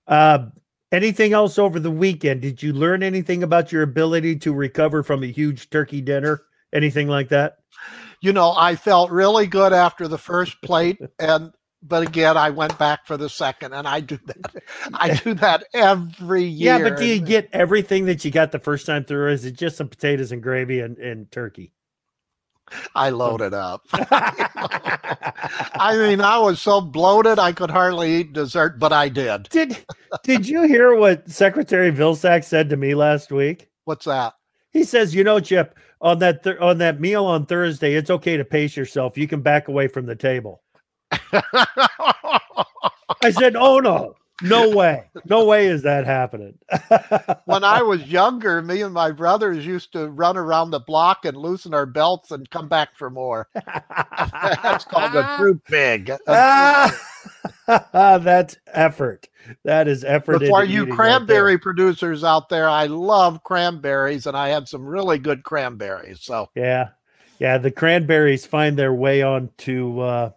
Uh, 0.07 0.45
anything 0.93 1.33
else 1.33 1.59
over 1.59 1.81
the 1.81 1.91
weekend? 1.91 2.43
Did 2.43 2.63
you 2.63 2.71
learn 2.71 3.03
anything 3.03 3.43
about 3.43 3.73
your 3.73 3.83
ability 3.83 4.37
to 4.37 4.53
recover 4.53 5.03
from 5.03 5.21
a 5.21 5.27
huge 5.27 5.69
turkey 5.69 5.99
dinner? 5.99 6.43
Anything 6.71 7.09
like 7.09 7.27
that? 7.29 7.57
You 8.21 8.31
know, 8.31 8.53
I 8.55 8.77
felt 8.77 9.11
really 9.11 9.47
good 9.47 9.73
after 9.73 10.07
the 10.07 10.17
first 10.17 10.61
plate, 10.61 10.97
and 11.19 11.51
but 11.87 12.07
again, 12.07 12.37
I 12.37 12.49
went 12.49 12.77
back 12.77 13.05
for 13.05 13.17
the 13.17 13.29
second, 13.29 13.73
and 13.73 13.87
I 13.87 13.99
do 13.99 14.19
that. 14.25 14.63
I 14.93 15.15
do 15.15 15.33
that 15.35 15.65
every 15.73 16.43
year. 16.43 16.77
Yeah, 16.77 16.89
but 16.89 16.97
do 16.97 17.05
you 17.05 17.19
get 17.19 17.49
everything 17.53 18.05
that 18.05 18.25
you 18.25 18.31
got 18.31 18.51
the 18.51 18.59
first 18.59 18.85
time 18.85 19.05
through? 19.05 19.31
is 19.31 19.45
it 19.45 19.57
just 19.57 19.77
some 19.77 19.87
potatoes 19.87 20.31
and 20.31 20.41
gravy 20.41 20.79
and, 20.79 20.97
and 20.97 21.31
turkey? 21.31 21.71
I 22.95 23.09
loaded 23.09 23.53
up. 23.53 23.85
I 23.93 25.95
mean, 25.97 26.19
I 26.19 26.39
was 26.39 26.59
so 26.59 26.81
bloated 26.81 27.37
I 27.37 27.51
could 27.51 27.69
hardly 27.69 28.15
eat 28.15 28.33
dessert, 28.33 28.79
but 28.79 28.91
I 28.91 29.09
did. 29.09 29.49
Did 29.49 29.77
Did 30.23 30.47
you 30.47 30.63
hear 30.63 30.95
what 30.95 31.29
Secretary 31.29 31.91
Vilsack 31.91 32.43
said 32.43 32.69
to 32.69 32.77
me 32.77 32.95
last 32.95 33.31
week? 33.31 33.69
What's 33.83 34.05
that? 34.05 34.33
He 34.71 34.83
says, 34.83 35.13
"You 35.13 35.23
know, 35.23 35.39
Chip, 35.39 35.77
on 36.01 36.19
that 36.19 36.43
th- 36.43 36.57
on 36.57 36.79
that 36.79 36.99
meal 36.99 37.25
on 37.25 37.45
Thursday, 37.45 37.93
it's 37.93 38.09
okay 38.09 38.37
to 38.37 38.45
pace 38.45 38.75
yourself. 38.75 39.17
You 39.17 39.27
can 39.27 39.41
back 39.41 39.67
away 39.67 39.87
from 39.87 40.07
the 40.07 40.15
table." 40.15 40.63
I 43.21 43.31
said, 43.31 43.55
"Oh 43.55 43.79
no." 43.79 44.15
No 44.41 44.69
way. 44.69 45.05
No 45.25 45.45
way 45.45 45.67
is 45.67 45.83
that 45.83 46.05
happening. 46.05 46.57
when 47.45 47.63
I 47.63 47.81
was 47.81 48.03
younger, 48.03 48.61
me 48.61 48.81
and 48.81 48.93
my 48.93 49.11
brothers 49.11 49.65
used 49.65 49.93
to 49.93 50.09
run 50.09 50.35
around 50.35 50.71
the 50.71 50.81
block 50.81 51.23
and 51.23 51.37
loosen 51.37 51.73
our 51.73 51.85
belts 51.85 52.31
and 52.31 52.49
come 52.49 52.67
back 52.67 52.97
for 52.97 53.09
more. 53.09 53.47
That's 53.53 54.83
called 54.83 55.15
a 55.15 55.37
true 55.37 55.61
pig. 55.65 56.11
That's 56.27 56.97
effort. 58.73 59.29
That 59.63 59.87
is 59.87 60.03
effort. 60.03 60.45
For 60.45 60.65
you 60.65 60.87
cranberry 60.87 61.57
producers 61.57 62.25
out 62.25 62.49
there, 62.49 62.67
I 62.67 62.87
love 62.87 63.41
cranberries 63.43 64.27
and 64.27 64.35
I 64.35 64.49
had 64.49 64.67
some 64.67 64.85
really 64.85 65.17
good 65.17 65.43
cranberries. 65.43 66.21
So 66.21 66.49
yeah. 66.55 66.89
Yeah, 67.39 67.57
the 67.57 67.71
cranberries 67.71 68.45
find 68.45 68.77
their 68.77 68.93
way 68.93 69.21
onto 69.21 70.01
uh 70.01 70.31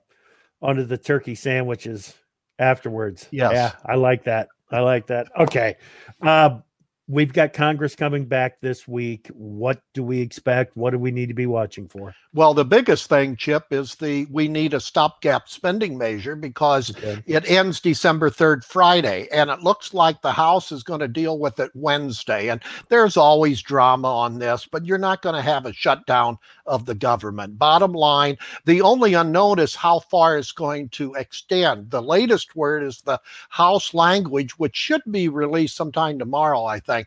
onto 0.60 0.84
the 0.84 0.98
turkey 0.98 1.34
sandwiches 1.34 2.14
afterwards. 2.58 3.28
Yes. 3.30 3.52
Yeah, 3.52 3.72
I 3.86 3.96
like 3.96 4.24
that. 4.24 4.48
I 4.70 4.80
like 4.80 5.06
that. 5.06 5.28
Okay. 5.38 5.76
Uh, 6.20 6.60
we've 7.08 7.32
got 7.32 7.54
Congress 7.54 7.96
coming 7.96 8.26
back 8.26 8.60
this 8.60 8.86
week. 8.86 9.28
What 9.32 9.80
do 9.94 10.04
we 10.04 10.20
expect? 10.20 10.76
What 10.76 10.90
do 10.90 10.98
we 10.98 11.10
need 11.10 11.28
to 11.28 11.34
be 11.34 11.46
watching 11.46 11.88
for? 11.88 12.14
Well, 12.34 12.52
the 12.52 12.64
biggest 12.64 13.08
thing, 13.08 13.36
Chip, 13.36 13.64
is 13.70 13.94
the 13.94 14.26
we 14.30 14.48
need 14.48 14.74
a 14.74 14.80
stopgap 14.80 15.48
spending 15.48 15.96
measure 15.96 16.36
because 16.36 16.90
okay. 16.90 17.22
it 17.26 17.50
ends 17.50 17.80
December 17.80 18.28
3rd, 18.28 18.64
Friday, 18.64 19.28
and 19.32 19.48
it 19.48 19.60
looks 19.60 19.94
like 19.94 20.20
the 20.20 20.32
House 20.32 20.70
is 20.70 20.82
going 20.82 21.00
to 21.00 21.08
deal 21.08 21.38
with 21.38 21.58
it 21.58 21.70
Wednesday. 21.74 22.50
And 22.50 22.62
there's 22.90 23.16
always 23.16 23.62
drama 23.62 24.08
on 24.08 24.38
this, 24.38 24.68
but 24.70 24.84
you're 24.84 24.98
not 24.98 25.22
going 25.22 25.34
to 25.34 25.42
have 25.42 25.64
a 25.64 25.72
shutdown 25.72 26.38
of 26.66 26.84
the 26.84 26.94
government. 26.94 27.58
Bottom 27.58 27.92
line, 27.92 28.36
the 28.66 28.82
only 28.82 29.14
unknown 29.14 29.58
is 29.58 29.74
how 29.74 30.00
far 30.00 30.36
it's 30.36 30.52
going 30.52 30.90
to 30.90 31.14
extend. 31.14 31.90
The 31.90 32.02
latest 32.02 32.54
word 32.54 32.82
is 32.82 33.00
the 33.00 33.20
House 33.48 33.94
language, 33.94 34.58
which 34.58 34.76
should 34.76 35.02
be 35.10 35.28
released 35.28 35.76
sometime 35.76 36.18
tomorrow, 36.18 36.64
I 36.64 36.78
think, 36.78 36.97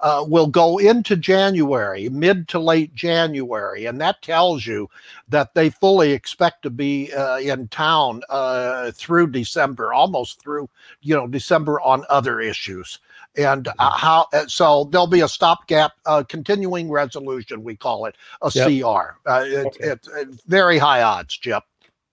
uh, 0.00 0.24
will 0.26 0.46
go 0.46 0.78
into 0.78 1.16
January, 1.16 2.08
mid 2.08 2.48
to 2.48 2.58
late 2.58 2.94
January. 2.94 3.86
And 3.86 4.00
that 4.00 4.22
tells 4.22 4.66
you 4.66 4.88
that 5.28 5.54
they 5.54 5.70
fully 5.70 6.12
expect 6.12 6.62
to 6.62 6.70
be 6.70 7.12
uh, 7.12 7.38
in 7.38 7.68
town 7.68 8.22
uh, 8.28 8.90
through 8.92 9.30
December, 9.30 9.92
almost 9.92 10.40
through 10.40 10.68
you 11.00 11.14
know 11.14 11.26
December 11.26 11.80
on 11.80 12.04
other 12.08 12.40
issues. 12.40 12.98
And 13.36 13.68
uh, 13.68 13.72
mm-hmm. 13.72 13.98
how 13.98 14.26
uh, 14.32 14.46
so 14.46 14.84
there'll 14.84 15.06
be 15.06 15.20
a 15.20 15.28
stopgap 15.28 15.92
uh, 16.06 16.24
continuing 16.28 16.90
resolution, 16.90 17.62
we 17.62 17.76
call 17.76 18.06
it 18.06 18.16
a 18.42 18.50
yep. 18.54 18.66
CR. 18.66 19.30
Uh, 19.30 19.44
it, 19.46 19.66
okay. 19.66 19.88
It's 19.88 20.08
it, 20.08 20.28
very 20.46 20.78
high 20.78 21.02
odds, 21.02 21.36
Chip. 21.36 21.62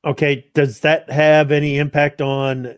Okay, 0.03 0.45
does 0.53 0.81
that 0.81 1.09
have 1.09 1.51
any 1.51 1.79
impact 1.79 2.21
on 2.21 2.75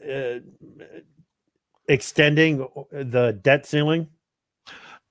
extending 1.87 2.67
the 2.91 3.37
debt 3.41 3.65
ceiling? 3.65 4.07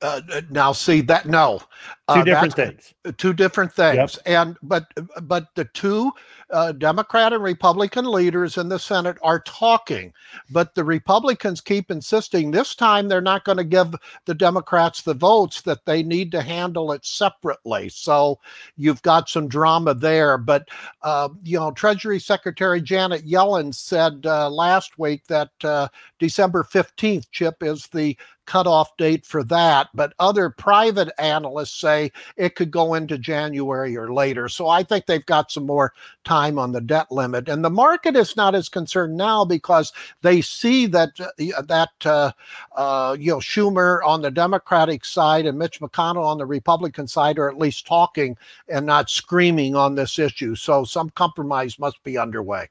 Uh, 0.02 0.20
now 0.50 0.72
see 0.72 1.00
that 1.00 1.24
no. 1.24 1.58
Two 1.58 2.20
uh, 2.20 2.24
different 2.24 2.54
things. 2.54 2.94
two 3.16 3.32
different 3.32 3.72
things. 3.72 4.18
Yep. 4.26 4.26
and 4.26 4.56
but 4.62 4.86
but 5.22 5.54
the 5.54 5.64
two 5.64 6.12
uh, 6.50 6.70
democrat 6.72 7.32
and 7.32 7.42
republican 7.42 8.04
leaders 8.04 8.58
in 8.58 8.68
the 8.68 8.78
senate 8.78 9.16
are 9.22 9.40
talking 9.40 10.12
but 10.50 10.74
the 10.76 10.84
republicans 10.84 11.60
keep 11.60 11.90
insisting 11.90 12.50
this 12.50 12.76
time 12.76 13.08
they're 13.08 13.20
not 13.20 13.44
going 13.44 13.58
to 13.58 13.64
give 13.64 13.92
the 14.26 14.34
democrats 14.34 15.02
the 15.02 15.14
votes 15.14 15.62
that 15.62 15.84
they 15.86 16.02
need 16.02 16.30
to 16.30 16.42
handle 16.42 16.92
it 16.92 17.04
separately. 17.04 17.88
So 17.88 18.38
you've 18.76 19.02
got 19.02 19.28
some 19.28 19.48
drama 19.48 19.94
there 19.94 20.36
but 20.36 20.68
uh, 21.02 21.30
you 21.42 21.58
know 21.58 21.72
treasury 21.72 22.20
secretary 22.20 22.82
janet 22.82 23.26
yellen 23.26 23.74
said 23.74 24.24
uh, 24.26 24.48
last 24.50 24.98
week 24.98 25.26
that 25.26 25.50
uh, 25.64 25.88
december 26.18 26.62
15th 26.62 27.26
chip 27.32 27.62
is 27.62 27.86
the 27.88 28.16
cutoff 28.46 28.96
date 28.96 29.26
for 29.26 29.44
that. 29.44 29.88
But 29.94 30.14
other 30.18 30.50
private 30.50 31.12
analysts 31.18 31.78
say 31.78 32.12
it 32.36 32.54
could 32.54 32.70
go 32.70 32.94
into 32.94 33.18
January 33.18 33.96
or 33.96 34.12
later. 34.12 34.48
So 34.48 34.68
I 34.68 34.82
think 34.82 35.06
they've 35.06 35.26
got 35.26 35.50
some 35.50 35.66
more 35.66 35.92
time 36.24 36.58
on 36.58 36.72
the 36.72 36.80
debt 36.80 37.10
limit. 37.10 37.48
And 37.48 37.64
the 37.64 37.70
market 37.70 38.16
is 38.16 38.36
not 38.36 38.54
as 38.54 38.68
concerned 38.68 39.16
now 39.16 39.44
because 39.44 39.92
they 40.22 40.40
see 40.40 40.86
that 40.86 41.10
uh, 41.20 41.62
that 41.62 41.90
uh, 42.04 42.32
uh, 42.74 43.16
you 43.18 43.30
know 43.32 43.38
Schumer 43.38 44.00
on 44.04 44.22
the 44.22 44.30
Democratic 44.30 45.04
side 45.04 45.46
and 45.46 45.58
Mitch 45.58 45.80
McConnell 45.80 46.24
on 46.24 46.38
the 46.38 46.46
Republican 46.46 47.06
side 47.06 47.38
are 47.38 47.48
at 47.48 47.58
least 47.58 47.86
talking 47.86 48.36
and 48.68 48.86
not 48.86 49.10
screaming 49.10 49.74
on 49.74 49.94
this 49.94 50.18
issue. 50.18 50.54
So 50.54 50.84
some 50.84 51.10
compromise 51.10 51.78
must 51.78 52.02
be 52.02 52.18
underway. 52.18 52.68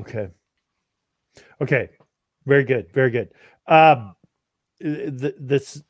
Okay. 0.00 0.28
Okay. 1.60 1.90
Very 2.46 2.64
good. 2.64 2.90
Very 2.92 3.10
good. 3.10 3.30
Um, 3.66 4.14
this 4.80 5.82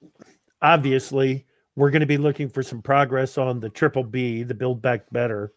obviously 0.62 1.46
we're 1.76 1.90
going 1.90 2.00
to 2.00 2.06
be 2.06 2.18
looking 2.18 2.48
for 2.48 2.62
some 2.62 2.82
progress 2.82 3.38
on 3.38 3.60
the 3.60 3.70
triple 3.70 4.04
B, 4.04 4.42
the 4.42 4.54
Build 4.54 4.82
Back 4.82 5.10
Better. 5.10 5.52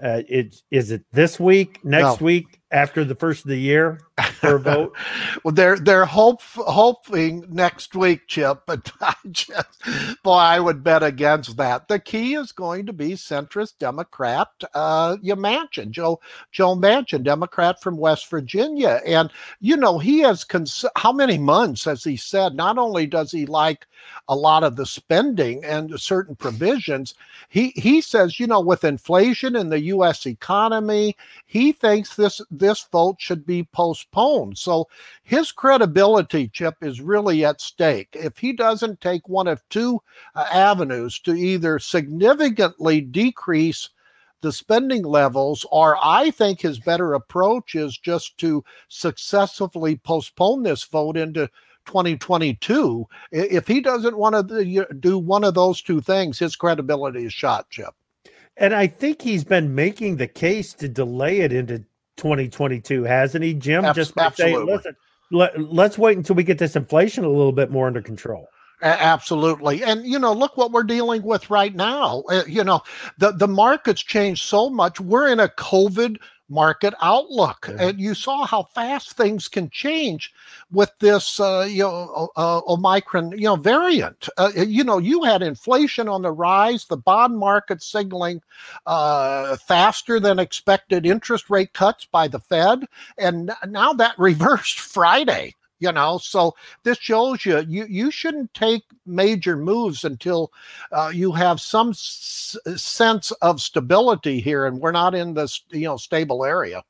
Uh, 0.00 0.22
it 0.28 0.62
is 0.70 0.92
it 0.92 1.04
this 1.12 1.40
week, 1.40 1.84
next 1.84 2.20
no. 2.20 2.24
week, 2.24 2.57
after 2.70 3.04
the 3.04 3.14
first 3.14 3.44
of 3.44 3.48
the 3.48 3.56
year 3.56 4.00
for 4.34 4.56
a 4.56 4.60
vote? 4.60 4.96
well, 5.42 5.54
they're 5.54 5.78
they're 5.78 6.04
hope, 6.04 6.42
hoping 6.42 7.44
next 7.48 7.94
week, 7.94 8.26
Chip. 8.26 8.62
But 8.66 8.92
I 9.00 9.14
just, 9.30 9.82
boy, 10.22 10.32
I 10.32 10.60
would 10.60 10.84
bet 10.84 11.02
against 11.02 11.56
that. 11.56 11.88
The 11.88 11.98
key 11.98 12.34
is 12.34 12.52
going 12.52 12.86
to 12.86 12.92
be 12.92 13.12
centrist 13.12 13.78
Democrat. 13.78 14.48
Uh, 14.74 15.16
you 15.22 15.34
Manchin, 15.36 15.90
Joe 15.90 16.20
Joe 16.52 16.74
Manchin, 16.76 17.22
Democrat 17.22 17.80
from 17.82 17.96
West 17.96 18.28
Virginia, 18.28 19.00
and 19.06 19.30
you 19.60 19.76
know 19.76 19.98
he 19.98 20.20
has 20.20 20.44
cons- 20.44 20.84
how 20.96 21.12
many 21.12 21.38
months 21.38 21.84
has 21.84 22.04
he 22.04 22.16
said? 22.16 22.54
Not 22.54 22.78
only 22.78 23.06
does 23.06 23.30
he 23.32 23.46
like 23.46 23.86
a 24.28 24.36
lot 24.36 24.64
of 24.64 24.76
the 24.76 24.86
spending 24.86 25.64
and 25.64 25.98
certain 25.98 26.36
provisions, 26.36 27.14
he 27.48 27.72
he 27.76 28.00
says 28.00 28.38
you 28.38 28.46
know 28.46 28.60
with 28.60 28.84
inflation 28.84 29.56
in 29.56 29.70
the 29.70 29.80
U.S. 29.80 30.26
economy, 30.26 31.16
he 31.46 31.72
thinks 31.72 32.16
this 32.16 32.40
this 32.58 32.86
vote 32.90 33.16
should 33.18 33.46
be 33.46 33.64
postponed. 33.72 34.58
So 34.58 34.88
his 35.22 35.52
credibility, 35.52 36.48
Chip, 36.48 36.76
is 36.82 37.00
really 37.00 37.44
at 37.44 37.60
stake. 37.60 38.08
If 38.12 38.38
he 38.38 38.52
doesn't 38.52 39.00
take 39.00 39.28
one 39.28 39.46
of 39.46 39.62
two 39.68 40.00
uh, 40.34 40.46
avenues 40.52 41.18
to 41.20 41.34
either 41.34 41.78
significantly 41.78 43.00
decrease 43.00 43.88
the 44.40 44.52
spending 44.52 45.02
levels, 45.02 45.66
or 45.72 45.98
I 46.02 46.30
think 46.30 46.60
his 46.60 46.78
better 46.78 47.14
approach 47.14 47.74
is 47.74 47.98
just 47.98 48.38
to 48.38 48.64
successfully 48.88 49.96
postpone 49.96 50.62
this 50.62 50.84
vote 50.84 51.16
into 51.16 51.48
2022. 51.86 53.06
If 53.32 53.66
he 53.66 53.80
doesn't 53.80 54.16
want 54.16 54.48
to 54.48 54.86
do 55.00 55.18
one 55.18 55.42
of 55.42 55.54
those 55.54 55.82
two 55.82 56.00
things, 56.00 56.38
his 56.38 56.54
credibility 56.54 57.24
is 57.24 57.32
shot, 57.32 57.68
Chip. 57.70 57.94
And 58.56 58.74
I 58.74 58.88
think 58.88 59.22
he's 59.22 59.44
been 59.44 59.74
making 59.74 60.16
the 60.16 60.26
case 60.26 60.74
to 60.74 60.88
delay 60.88 61.40
it 61.40 61.52
into 61.52 61.84
2022, 62.18 63.04
hasn't 63.04 63.42
he, 63.42 63.54
Jim? 63.54 63.84
Just 63.94 64.14
by 64.14 64.30
saying, 64.30 64.66
listen, 64.66 64.94
let, 65.30 65.56
us 65.56 65.98
wait 65.98 66.16
until 66.16 66.36
we 66.36 66.44
get 66.44 66.58
this 66.58 66.76
inflation 66.76 67.24
a 67.24 67.28
little 67.28 67.52
bit 67.52 67.70
more 67.70 67.86
under 67.86 68.02
control. 68.02 68.48
Absolutely. 68.80 69.82
And, 69.82 70.06
you 70.06 70.18
know, 70.18 70.32
look 70.32 70.56
what 70.56 70.70
we're 70.70 70.84
dealing 70.84 71.22
with 71.22 71.50
right 71.50 71.74
now. 71.74 72.22
Uh, 72.28 72.44
you 72.46 72.62
know, 72.62 72.82
the, 73.18 73.32
the 73.32 73.48
market's 73.48 74.02
changed 74.02 74.44
so 74.44 74.70
much. 74.70 75.00
We're 75.00 75.28
in 75.28 75.40
a 75.40 75.48
COVID 75.48 76.18
market 76.48 76.94
outlook. 77.00 77.62
Mm-hmm. 77.62 77.80
And 77.80 78.00
you 78.00 78.14
saw 78.14 78.46
how 78.46 78.62
fast 78.62 79.12
things 79.12 79.48
can 79.48 79.70
change 79.70 80.32
with 80.70 80.90
this, 80.98 81.40
uh, 81.40 81.66
you 81.68 81.82
know, 81.82 82.30
uh, 82.36 82.60
Omicron, 82.66 83.32
you 83.32 83.44
know, 83.44 83.56
variant. 83.56 84.28
Uh, 84.36 84.50
you 84.54 84.84
know, 84.84 84.98
you 84.98 85.22
had 85.22 85.42
inflation 85.42 86.08
on 86.08 86.22
the 86.22 86.32
rise, 86.32 86.84
the 86.84 86.96
bond 86.96 87.38
market 87.38 87.82
signaling 87.82 88.42
uh, 88.86 89.56
faster 89.56 90.20
than 90.20 90.38
expected 90.38 91.06
interest 91.06 91.50
rate 91.50 91.72
cuts 91.72 92.06
by 92.06 92.28
the 92.28 92.40
Fed, 92.40 92.86
and 93.18 93.50
now 93.66 93.92
that 93.92 94.14
reversed 94.18 94.80
Friday 94.80 95.54
you 95.78 95.92
know 95.92 96.18
so 96.18 96.54
this 96.82 96.98
shows 96.98 97.44
you 97.44 97.64
you 97.68 97.86
you 97.88 98.10
shouldn't 98.10 98.52
take 98.54 98.82
major 99.06 99.56
moves 99.56 100.04
until 100.04 100.52
uh, 100.92 101.10
you 101.12 101.32
have 101.32 101.60
some 101.60 101.90
s- 101.90 102.56
sense 102.76 103.30
of 103.42 103.60
stability 103.60 104.40
here 104.40 104.66
and 104.66 104.80
we're 104.80 104.92
not 104.92 105.14
in 105.14 105.34
this 105.34 105.62
you 105.70 105.86
know 105.86 105.96
stable 105.96 106.44
area. 106.44 106.82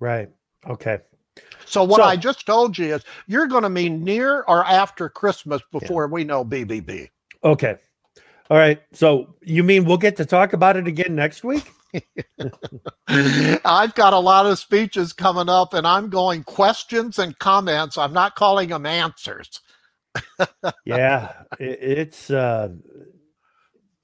Right. 0.00 0.28
Okay. 0.66 0.98
So 1.66 1.84
what 1.84 1.98
so, 1.98 2.04
i 2.04 2.16
just 2.16 2.46
told 2.46 2.78
you 2.78 2.94
is 2.96 3.04
you're 3.26 3.46
going 3.46 3.62
to 3.62 3.70
be 3.70 3.88
near 3.88 4.42
or 4.48 4.64
after 4.64 5.08
christmas 5.08 5.62
before 5.70 6.04
yeah. 6.04 6.12
we 6.12 6.24
know 6.24 6.44
bbb 6.44 7.10
okay 7.44 7.76
all 8.50 8.56
right 8.56 8.80
so 8.92 9.34
you 9.42 9.62
mean 9.62 9.84
we'll 9.84 9.96
get 9.96 10.16
to 10.16 10.24
talk 10.24 10.52
about 10.52 10.76
it 10.76 10.86
again 10.86 11.14
next 11.14 11.44
week 11.44 11.72
I've 13.08 13.94
got 13.94 14.12
a 14.12 14.18
lot 14.18 14.46
of 14.46 14.58
speeches 14.58 15.12
coming 15.12 15.48
up, 15.48 15.74
and 15.74 15.86
I'm 15.86 16.10
going 16.10 16.44
questions 16.44 17.18
and 17.18 17.38
comments. 17.38 17.96
I'm 17.96 18.12
not 18.12 18.34
calling 18.34 18.68
them 18.68 18.86
answers. 18.86 19.60
yeah, 20.84 21.32
it, 21.58 21.78
it's 21.80 22.30
uh, 22.30 22.70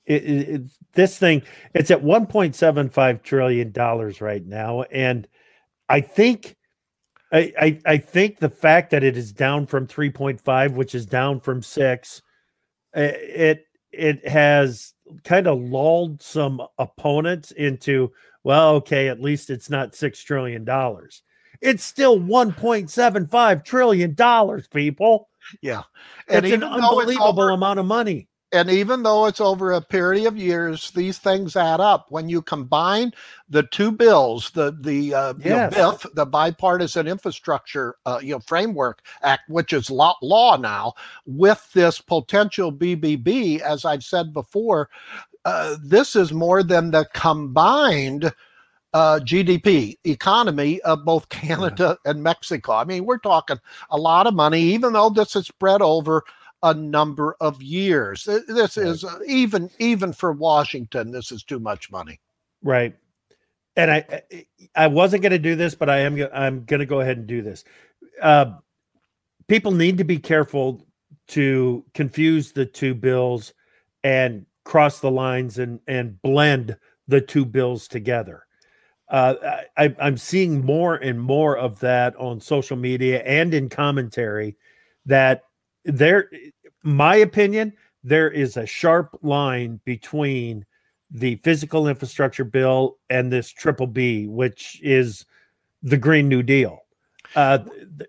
it, 0.07 0.25
it, 0.25 0.63
this 0.93 1.19
thing. 1.19 1.43
It's 1.75 1.91
at 1.91 2.03
1.75 2.03 3.23
trillion 3.23 3.73
dollars 3.73 4.21
right 4.21 4.45
now, 4.45 4.83
and 4.83 5.29
I 5.89 6.01
think. 6.01 6.57
I, 7.33 7.53
I, 7.61 7.81
I 7.85 7.97
think 7.99 8.39
the 8.39 8.51
fact 8.51 8.91
that 8.91 9.03
it 9.03 9.17
is 9.17 9.33
down 9.33 9.67
from 9.67 9.89
3.5, 9.89 10.75
which 10.75 10.95
is 10.95 11.05
down 11.05 11.41
from 11.41 11.63
six, 11.63 12.23
it 12.95 13.67
it 13.97 14.27
has 14.27 14.95
kind 15.25 15.47
of 15.47 15.61
lulled 15.61 16.23
some 16.23 16.63
opponents 16.79 17.51
into, 17.53 18.13
well, 18.43 18.77
okay, 18.77 19.09
at 19.09 19.21
least 19.21 19.51
it's 19.51 19.71
not 19.71 19.95
six 19.95 20.23
trillion 20.23 20.65
dollars. 20.65 21.23
It's 21.61 21.85
still 21.85 22.19
1.75 22.19 23.65
trillion 23.65 24.15
dollars, 24.15 24.69
people. 24.69 25.29
Yeah. 25.63 25.83
And 26.29 26.45
it's 26.45 26.55
an 26.55 26.63
unbelievable 26.63 27.29
it's 27.29 27.39
over, 27.39 27.51
amount 27.51 27.79
of 27.79 27.87
money 27.87 28.29
and 28.55 28.71
even 28.71 29.03
though 29.03 29.27
it's 29.27 29.41
over 29.41 29.73
a 29.73 29.81
period 29.81 30.27
of 30.27 30.37
years, 30.37 30.93
these 30.93 31.19
things 31.19 31.57
add 31.57 31.81
up. 31.81 32.07
When 32.11 32.29
you 32.29 32.41
combine 32.41 33.13
the 33.49 33.65
two 33.65 33.91
bills, 33.91 34.51
the 34.53 34.77
the 34.81 35.13
uh, 35.13 35.35
yes. 35.39 35.45
you 35.45 35.51
know, 35.79 35.93
BIF, 35.93 36.07
the 36.15 36.25
Bipartisan 36.25 37.09
Infrastructure 37.09 37.97
uh, 38.07 38.21
you 38.23 38.33
know 38.33 38.39
Framework 38.39 39.03
Act, 39.23 39.51
which 39.51 39.73
is 39.73 39.91
law, 39.91 40.17
law 40.23 40.57
now, 40.57 40.95
with 41.27 41.69
this 41.75 42.01
potential 42.01 42.73
BBB, 42.73 43.59
as 43.61 43.85
I've 43.85 44.05
said 44.05 44.33
before, 44.33 44.89
uh, 45.45 45.77
this 45.83 46.15
is 46.15 46.33
more 46.33 46.63
than 46.63 46.91
the 46.93 47.07
combined. 47.13 48.33
Uh, 48.93 49.19
GDP 49.19 49.99
economy 50.05 50.81
of 50.83 51.05
both 51.05 51.29
Canada 51.29 51.99
yeah. 52.05 52.13
and 52.13 52.23
Mexico. 52.23 52.75
I 52.75 52.85
mean, 52.85 53.05
we're 53.05 53.19
talking 53.19 53.59
a 53.91 53.97
lot 53.97 54.29
of 54.29 54.35
money, 54.35 54.61
even 54.61 54.93
though 54.93 55.11
this 55.11 55.35
is 55.35 55.49
spread 55.49 55.83
over 55.83 56.23
a 56.65 56.75
number 56.75 57.37
of 57.41 57.63
years. 57.63 58.25
This 58.25 58.77
is 58.77 59.05
uh, 59.05 59.19
even 59.27 59.71
even 59.79 60.13
for 60.13 60.33
Washington. 60.33 61.13
This 61.13 61.31
is 61.31 61.45
too 61.45 61.61
much 61.61 61.93
money. 61.93 62.19
Right. 62.63 62.97
And 63.77 63.91
I 63.91 64.23
I 64.75 64.87
wasn't 64.89 65.23
going 65.23 65.33
to 65.33 65.39
do 65.39 65.55
this, 65.55 65.75
but 65.75 65.91
I 65.91 65.99
am 66.01 66.27
I'm 66.33 66.65
going 66.65 66.81
to 66.81 66.87
go 66.87 67.01
ahead 67.01 67.19
and 67.19 67.27
do 67.27 67.43
this. 67.43 67.65
Uh, 68.21 68.55
people 69.47 69.73
need 69.73 69.99
to 69.99 70.05
be 70.05 70.19
careful 70.19 70.87
to 71.29 71.85
confuse 71.93 72.53
the 72.53 72.67
two 72.67 72.95
bills 72.95 73.53
and 74.03 74.47
cross 74.65 75.01
the 75.01 75.11
lines 75.11 75.59
and 75.59 75.81
and 75.87 76.21
blend 76.23 76.77
the 77.09 77.21
two 77.21 77.45
bills 77.45 77.89
together. 77.89 78.47
Uh, 79.09 79.35
I, 79.77 79.95
I'm 80.01 80.17
seeing 80.17 80.65
more 80.65 80.95
and 80.97 81.21
more 81.21 81.59
of 81.59 81.79
that 81.81 82.17
on 82.17 82.41
social 82.41 82.79
media 82.79 83.23
and 83.23 83.53
in 83.53 83.69
commentary 83.69 84.57
that 85.05 85.43
there 85.85 86.31
my 86.85 87.17
opinion 87.17 87.73
there 88.05 88.31
is 88.31 88.57
a 88.57 88.67
sharp 88.67 89.19
line 89.23 89.81
between 89.85 90.65
the 91.11 91.37
physical 91.37 91.89
infrastructure 91.89 92.45
bill 92.45 92.99
and 93.11 93.33
this 93.33 93.51
triple 93.51 93.87
b 93.87 94.27
which 94.27 94.81
is 94.83 95.25
the 95.85 95.99
green 95.99 96.29
new 96.29 96.43
deal. 96.43 96.81
Uh, 97.37 97.59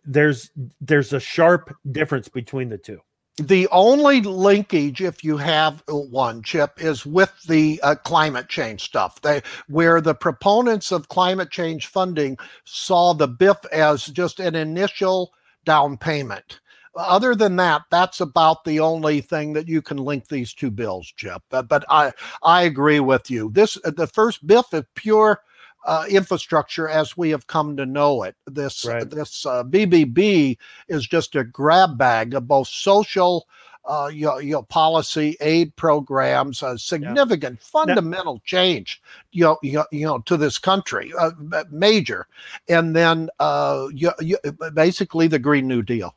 there's 0.04 0.50
there's 0.82 1.14
a 1.14 1.20
sharp 1.20 1.76
difference 1.92 2.28
between 2.28 2.70
the 2.70 2.78
two. 2.78 3.00
The 3.38 3.68
only 3.68 4.22
linkage 4.22 5.02
if 5.02 5.24
you 5.24 5.36
have 5.36 5.84
one 5.88 6.42
chip 6.42 6.82
is 6.82 7.06
with 7.06 7.34
the 7.48 7.82
uh, 7.84 7.96
climate 7.96 8.48
change 8.48 8.84
stuff. 8.84 9.22
They 9.22 9.42
where 9.68 10.00
the 10.00 10.16
proponents 10.16 10.92
of 10.92 11.10
climate 11.10 11.52
change 11.52 11.88
funding 11.88 12.38
saw 12.64 13.14
the 13.14 13.28
bif 13.28 13.58
as 13.74 14.06
just 14.06 14.40
an 14.40 14.56
initial 14.56 15.34
down 15.66 15.98
payment 15.98 16.62
other 16.95 17.36
than 17.36 17.55
that, 17.58 17.84
that's 17.91 18.21
about 18.21 18.63
the 18.63 18.79
only 18.79 19.21
thing 19.21 19.53
that 19.53 19.67
you 19.67 19.81
can 19.81 19.97
link 19.97 20.27
these 20.27 20.53
two 20.53 20.71
bills, 20.71 21.12
Chip. 21.17 21.41
But, 21.49 21.67
but 21.67 21.86
I 21.89 22.12
I 22.43 22.63
agree 22.63 22.99
with 22.99 23.29
you. 23.29 23.51
This 23.51 23.77
uh, 23.84 23.91
the 23.91 24.08
first 24.08 24.45
BIF 24.47 24.73
is 24.73 24.84
pure 24.95 25.41
uh, 25.86 26.05
infrastructure 26.10 26.88
as 26.89 27.17
we 27.17 27.29
have 27.29 27.47
come 27.47 27.77
to 27.77 27.86
know 27.86 28.23
it. 28.23 28.36
This 28.47 28.86
right. 28.86 29.10
this 29.10 29.45
uh, 29.45 29.63
BBB 29.63 30.58
is 30.88 31.05
just 31.05 31.36
a 31.36 31.43
grab 31.43 31.97
bag 31.97 32.34
of 32.34 32.47
both 32.47 32.67
social. 32.67 33.47
Uh, 33.88 34.10
you, 34.12 34.39
you 34.39 34.53
know, 34.53 34.63
policy 34.63 35.38
aid 35.41 35.75
programs, 35.75 36.63
a 36.63 36.75
significant 36.75 37.60
yeah. 37.62 37.67
fundamental 37.86 38.34
now, 38.34 38.41
change, 38.43 38.99
you 39.31 39.43
know, 39.43 39.60
you, 39.62 39.84
you 39.91 40.08
know, 40.08 40.17
to 40.17 40.38
this 40.38 40.58
country, 40.58 41.13
uh, 41.19 41.29
major, 41.69 42.25
and 42.67 42.95
then 42.95 43.29
uh, 43.39 43.86
you, 43.93 44.12
you, 44.21 44.39
basically 44.73 45.27
the 45.27 45.38
Green 45.38 45.67
New 45.67 45.84
Deal. 45.84 46.15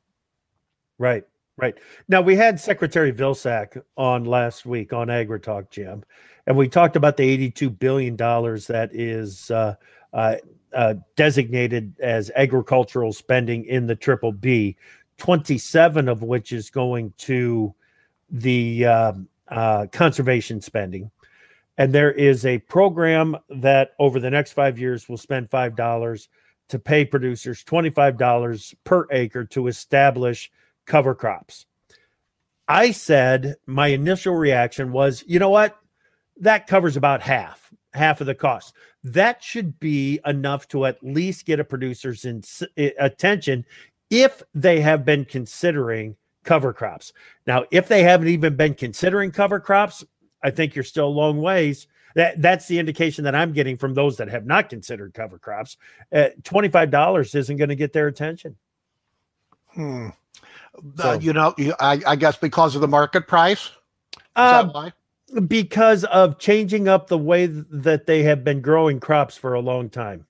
Right, 0.99 1.25
right. 1.57 1.77
Now 2.09 2.21
we 2.21 2.37
had 2.37 2.59
Secretary 2.59 3.13
Vilsack 3.13 3.81
on 3.97 4.25
last 4.25 4.67
week 4.67 4.93
on 4.93 5.09
AgriTalk, 5.09 5.71
Jim, 5.71 6.05
and 6.47 6.57
we 6.57 6.69
talked 6.69 6.97
about 6.97 7.17
the 7.17 7.25
eighty-two 7.25 7.71
billion 7.71 8.17
dollars 8.17 8.67
that 8.67 8.91
is 8.93 9.51
uh, 9.51 9.75
uh, 10.13 10.37
uh, 10.73 10.95
designated 11.17 11.95
as 12.01 12.31
agricultural 12.35 13.13
spending 13.13 13.65
in 13.67 13.87
the 13.87 13.97
triple 13.97 14.33
B. 14.33 14.77
Twenty-seven 15.19 16.09
of 16.09 16.23
which 16.23 16.53
is 16.53 16.71
going 16.71 17.13
to 17.19 17.75
the 18.31 18.85
um, 18.87 19.29
uh, 19.49 19.87
conservation 19.93 20.61
spending. 20.61 21.11
And 21.79 21.93
there 21.93 22.11
is 22.11 22.45
a 22.45 22.59
program 22.59 23.37
that 23.49 23.93
over 24.01 24.19
the 24.19 24.31
next 24.31 24.53
five 24.53 24.79
years 24.79 25.09
will 25.09 25.17
spend 25.17 25.49
five 25.49 25.77
dollars 25.77 26.29
to 26.69 26.79
pay 26.79 27.05
producers 27.05 27.65
$25 27.65 28.75
per 28.85 29.07
acre 29.11 29.45
to 29.47 29.69
establish 29.69 30.51
cover 30.89 31.15
crops. 31.15 31.67
I 32.67 32.91
said 32.91 33.55
my 33.67 33.89
initial 33.89 34.35
reaction 34.35 34.91
was, 34.91 35.23
you 35.27 35.39
know 35.39 35.51
what? 35.51 35.79
That 36.41 36.67
covers 36.67 36.97
about 36.97 37.23
half, 37.23 37.73
half 37.95 38.21
of 38.21 38.27
the 38.27 38.35
cost. 38.35 38.75
That 39.05 39.43
should 39.43 39.79
be 39.79 40.21
enough 40.27 40.67
to 40.69 40.87
at 40.87 41.03
least 41.03 41.47
get 41.47 41.61
a 41.61 41.65
producer's 41.65 42.25
in, 42.25 42.43
attention 42.99 43.65
if 44.11 44.43
they 44.55 44.81
have 44.81 45.05
been 45.05 45.25
considering 45.25 46.17
cover 46.45 46.73
crops. 46.73 47.13
Now, 47.47 47.65
if 47.71 47.89
they 47.89 48.03
haven't 48.03 48.29
even 48.29 48.57
been 48.57 48.75
considering 48.75 49.31
cover 49.31 49.61
crops, 49.61 50.05
I 50.43 50.51
think 50.51 50.75
you're 50.75 50.85
still 50.85 51.09
a 51.09 51.11
long 51.11 51.41
ways. 51.41 51.87
That 52.15 52.41
that's 52.41 52.67
the 52.67 52.79
indication 52.79 53.25
that 53.25 53.35
I'm 53.35 53.53
getting 53.53 53.77
from 53.77 53.95
those 53.95 54.17
that 54.17 54.29
have 54.29 54.47
not 54.47 54.69
considered 54.69 55.15
cover 55.15 55.39
crops. 55.39 55.77
Uh, 56.13 56.29
Twenty 56.43 56.69
five 56.69 56.91
dollars 56.91 57.35
isn't 57.35 57.59
going 57.59 57.69
to 57.69 57.77
get 57.77 57.93
their 57.93 58.09
attention. 58.09 58.57
Hmm. 59.69 60.09
So, 60.97 61.11
uh, 61.11 61.19
you 61.21 61.33
know, 61.33 61.55
I, 61.81 62.01
I, 62.07 62.17
guess 62.17 62.37
because 62.37 62.75
of 62.75 62.81
the 62.81 62.89
market 62.89 63.27
price. 63.27 63.71
Uh, 64.37 64.91
because 65.47 66.05
of 66.05 66.39
changing 66.39 66.87
up 66.89 67.09
the 67.09 67.19
way 67.19 67.47
that 67.47 68.07
they 68.07 68.23
have 68.23 68.45
been 68.45 68.61
growing 68.61 69.01
crops 69.01 69.37
for 69.37 69.55
a 69.55 69.61
long 69.61 69.91
time. 69.91 70.28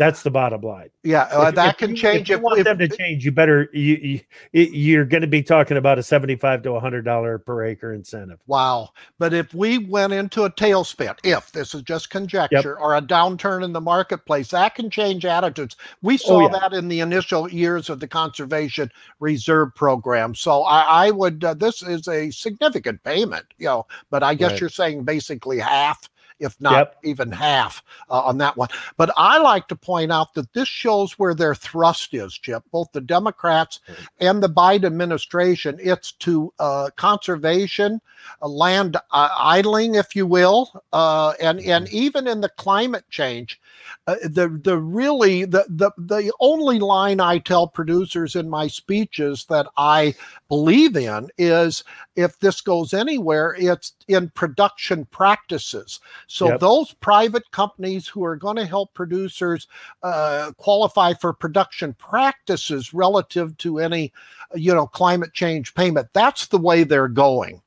That's 0.00 0.22
the 0.22 0.30
bottom 0.30 0.62
line. 0.62 0.88
Yeah, 1.02 1.24
uh, 1.24 1.48
if, 1.48 1.56
that 1.56 1.74
if 1.74 1.76
can 1.76 1.94
change. 1.94 2.30
If 2.30 2.38
you 2.38 2.42
want 2.42 2.58
if, 2.58 2.64
them 2.64 2.78
to 2.78 2.88
change, 2.88 3.22
you 3.22 3.32
better 3.32 3.68
you, 3.74 4.20
you 4.50 4.62
you're 4.62 5.04
going 5.04 5.20
to 5.20 5.26
be 5.26 5.42
talking 5.42 5.76
about 5.76 5.98
a 5.98 6.02
seventy-five 6.02 6.62
to 6.62 6.80
hundred 6.80 7.02
dollar 7.04 7.36
per 7.36 7.66
acre 7.66 7.92
incentive. 7.92 8.38
Wow! 8.46 8.88
But 9.18 9.34
if 9.34 9.52
we 9.52 9.76
went 9.76 10.14
into 10.14 10.44
a 10.44 10.50
tailspin, 10.50 11.18
if 11.22 11.52
this 11.52 11.74
is 11.74 11.82
just 11.82 12.08
conjecture 12.08 12.56
yep. 12.56 12.80
or 12.80 12.96
a 12.96 13.02
downturn 13.02 13.62
in 13.62 13.74
the 13.74 13.80
marketplace, 13.82 14.48
that 14.52 14.74
can 14.74 14.88
change 14.88 15.26
attitudes. 15.26 15.76
We 16.00 16.14
oh, 16.14 16.16
saw 16.16 16.36
oh, 16.36 16.40
yeah. 16.40 16.58
that 16.60 16.72
in 16.72 16.88
the 16.88 17.00
initial 17.00 17.50
years 17.50 17.90
of 17.90 18.00
the 18.00 18.08
conservation 18.08 18.90
reserve 19.18 19.74
program. 19.74 20.34
So 20.34 20.62
I, 20.62 21.08
I 21.08 21.10
would. 21.10 21.44
Uh, 21.44 21.52
this 21.52 21.82
is 21.82 22.08
a 22.08 22.30
significant 22.30 23.04
payment, 23.04 23.44
you 23.58 23.66
know. 23.66 23.86
But 24.08 24.22
I 24.22 24.32
guess 24.32 24.52
right. 24.52 24.60
you're 24.62 24.70
saying 24.70 25.04
basically 25.04 25.58
half 25.58 26.08
if 26.40 26.60
not 26.60 26.72
yep. 26.72 26.96
even 27.04 27.30
half 27.30 27.82
uh, 28.08 28.20
on 28.20 28.38
that 28.38 28.56
one. 28.56 28.68
But 28.96 29.12
I 29.16 29.38
like 29.38 29.68
to 29.68 29.76
point 29.76 30.10
out 30.10 30.34
that 30.34 30.52
this 30.52 30.68
shows 30.68 31.18
where 31.18 31.34
their 31.34 31.54
thrust 31.54 32.14
is, 32.14 32.34
Chip, 32.34 32.64
both 32.72 32.90
the 32.92 33.00
Democrats 33.00 33.80
mm-hmm. 33.86 34.02
and 34.20 34.42
the 34.42 34.48
Biden 34.48 34.86
administration. 34.86 35.78
It's 35.80 36.12
to 36.12 36.52
uh, 36.58 36.90
conservation, 36.96 38.00
uh, 38.42 38.48
land 38.48 38.96
uh, 38.96 39.28
idling, 39.38 39.94
if 39.94 40.16
you 40.16 40.26
will, 40.26 40.82
uh, 40.92 41.34
and 41.40 41.60
and 41.60 41.86
mm-hmm. 41.86 41.96
even 41.96 42.26
in 42.26 42.40
the 42.40 42.48
climate 42.48 43.04
change, 43.10 43.60
uh, 44.06 44.16
the 44.24 44.60
the 44.64 44.78
really 44.78 45.44
the, 45.44 45.64
the 45.68 45.90
the 45.98 46.32
only 46.40 46.78
line 46.78 47.20
I 47.20 47.38
tell 47.38 47.66
producers 47.66 48.36
in 48.36 48.48
my 48.48 48.66
speeches 48.66 49.44
that 49.48 49.66
I 49.76 50.14
believe 50.48 50.96
in 50.96 51.28
is 51.38 51.84
if 52.16 52.38
this 52.40 52.60
goes 52.60 52.92
anywhere, 52.94 53.54
it's 53.58 53.94
in 54.08 54.30
production 54.30 55.04
practices. 55.06 56.00
So 56.32 56.46
yep. 56.46 56.60
those 56.60 56.94
private 56.94 57.50
companies 57.50 58.06
who 58.06 58.24
are 58.24 58.36
going 58.36 58.54
to 58.54 58.64
help 58.64 58.94
producers 58.94 59.66
uh, 60.04 60.52
qualify 60.58 61.12
for 61.12 61.32
production 61.32 61.92
practices 61.94 62.94
relative 62.94 63.56
to 63.58 63.80
any, 63.80 64.12
you 64.54 64.72
know, 64.72 64.86
climate 64.86 65.32
change 65.32 65.74
payment, 65.74 66.06
that's 66.12 66.46
the 66.46 66.56
way 66.56 66.84
they're 66.84 67.08
going. 67.08 67.60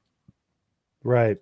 Right, 1.03 1.39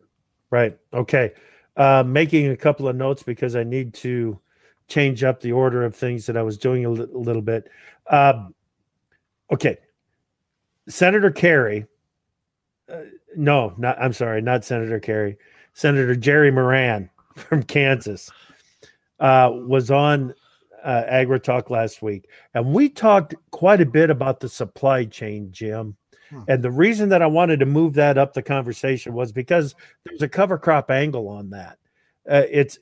right. 0.50 0.76
Okay. 0.96 1.34
Uh, 1.78 2.04
making 2.04 2.48
a 2.48 2.58
couple 2.58 2.88
of 2.88 2.96
notes 2.96 3.22
because 3.22 3.56
I 3.56 3.66
need 3.66 3.94
to 3.96 4.40
change 4.88 5.24
up 5.24 5.42
the 5.42 5.52
order 5.52 5.84
of 5.84 5.96
things 5.96 6.26
that 6.26 6.36
I 6.36 6.42
was 6.42 6.58
doing 6.58 6.86
a, 6.86 6.90
li- 6.90 7.08
a 7.14 7.18
little 7.20 7.44
bit. 7.44 7.70
Um, 8.10 8.56
okay. 9.52 9.78
Senator 10.90 11.30
Kerry, 11.30 11.86
uh, 12.92 13.02
no, 13.36 13.76
not, 13.78 14.02
I'm 14.02 14.14
sorry, 14.14 14.42
not 14.42 14.66
Senator 14.66 15.00
Kerry, 15.00 15.38
Senator 15.74 16.16
Jerry 16.16 16.52
Moran 16.52 17.10
from 17.36 17.64
Kansas 17.64 18.30
uh, 19.20 19.52
was 19.54 19.92
on 19.92 20.34
uh, 20.84 21.04
AgriTalk 21.10 21.70
last 21.70 22.02
week, 22.02 22.28
and 22.54 22.74
we 22.74 22.90
talked 22.90 23.36
quite 23.52 23.82
a 23.82 23.86
bit 23.86 24.10
about 24.10 24.40
the 24.40 24.50
supply 24.50 25.06
chain, 25.06 25.50
Jim. 25.52 25.96
Hmm. 26.30 26.42
And 26.48 26.64
the 26.64 26.72
reason 26.72 27.10
that 27.10 27.22
I 27.22 27.28
wanted 27.28 27.60
to 27.60 27.66
move 27.66 27.94
that 27.96 28.18
up 28.18 28.34
the 28.34 28.42
conversation 28.42 29.14
was 29.14 29.32
because 29.32 29.76
there's 30.06 30.22
a 30.22 30.30
cover 30.30 30.58
crop 30.58 30.90
angle 30.90 31.28
on 31.28 31.50
that. 31.52 31.78
Uh, 32.30 32.44
it's 32.50 32.80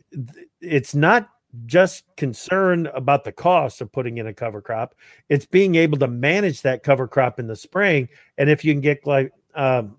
it's 0.61 0.93
not 0.93 1.29
just 1.65 2.03
concern 2.15 2.87
about 2.87 3.23
the 3.23 3.31
cost 3.31 3.81
of 3.81 3.91
putting 3.91 4.17
in 4.17 4.27
a 4.27 4.33
cover 4.33 4.61
crop; 4.61 4.95
it's 5.29 5.45
being 5.45 5.75
able 5.75 5.97
to 5.97 6.07
manage 6.07 6.61
that 6.61 6.83
cover 6.83 7.07
crop 7.07 7.39
in 7.39 7.47
the 7.47 7.55
spring, 7.55 8.07
and 8.37 8.49
if 8.49 8.63
you 8.63 8.73
can 8.73 8.81
get 8.81 9.03
gly- 9.03 9.31
um, 9.55 9.97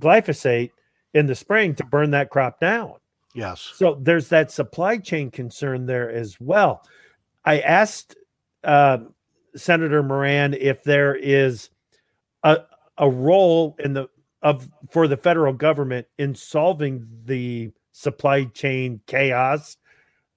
glyphosate 0.00 0.70
in 1.14 1.26
the 1.26 1.34
spring 1.34 1.74
to 1.76 1.84
burn 1.84 2.10
that 2.12 2.30
crop 2.30 2.60
down. 2.60 2.94
Yes. 3.34 3.72
So 3.74 3.98
there's 4.00 4.28
that 4.28 4.50
supply 4.50 4.98
chain 4.98 5.30
concern 5.30 5.86
there 5.86 6.10
as 6.10 6.38
well. 6.40 6.82
I 7.44 7.60
asked 7.60 8.16
uh, 8.62 8.98
Senator 9.56 10.02
Moran 10.02 10.54
if 10.54 10.82
there 10.84 11.14
is 11.14 11.70
a 12.42 12.60
a 12.98 13.08
role 13.08 13.74
in 13.78 13.94
the 13.94 14.08
of 14.42 14.68
for 14.90 15.08
the 15.08 15.16
federal 15.16 15.52
government 15.52 16.06
in 16.18 16.34
solving 16.34 17.06
the 17.24 17.70
supply 17.92 18.44
chain 18.44 19.00
chaos 19.06 19.76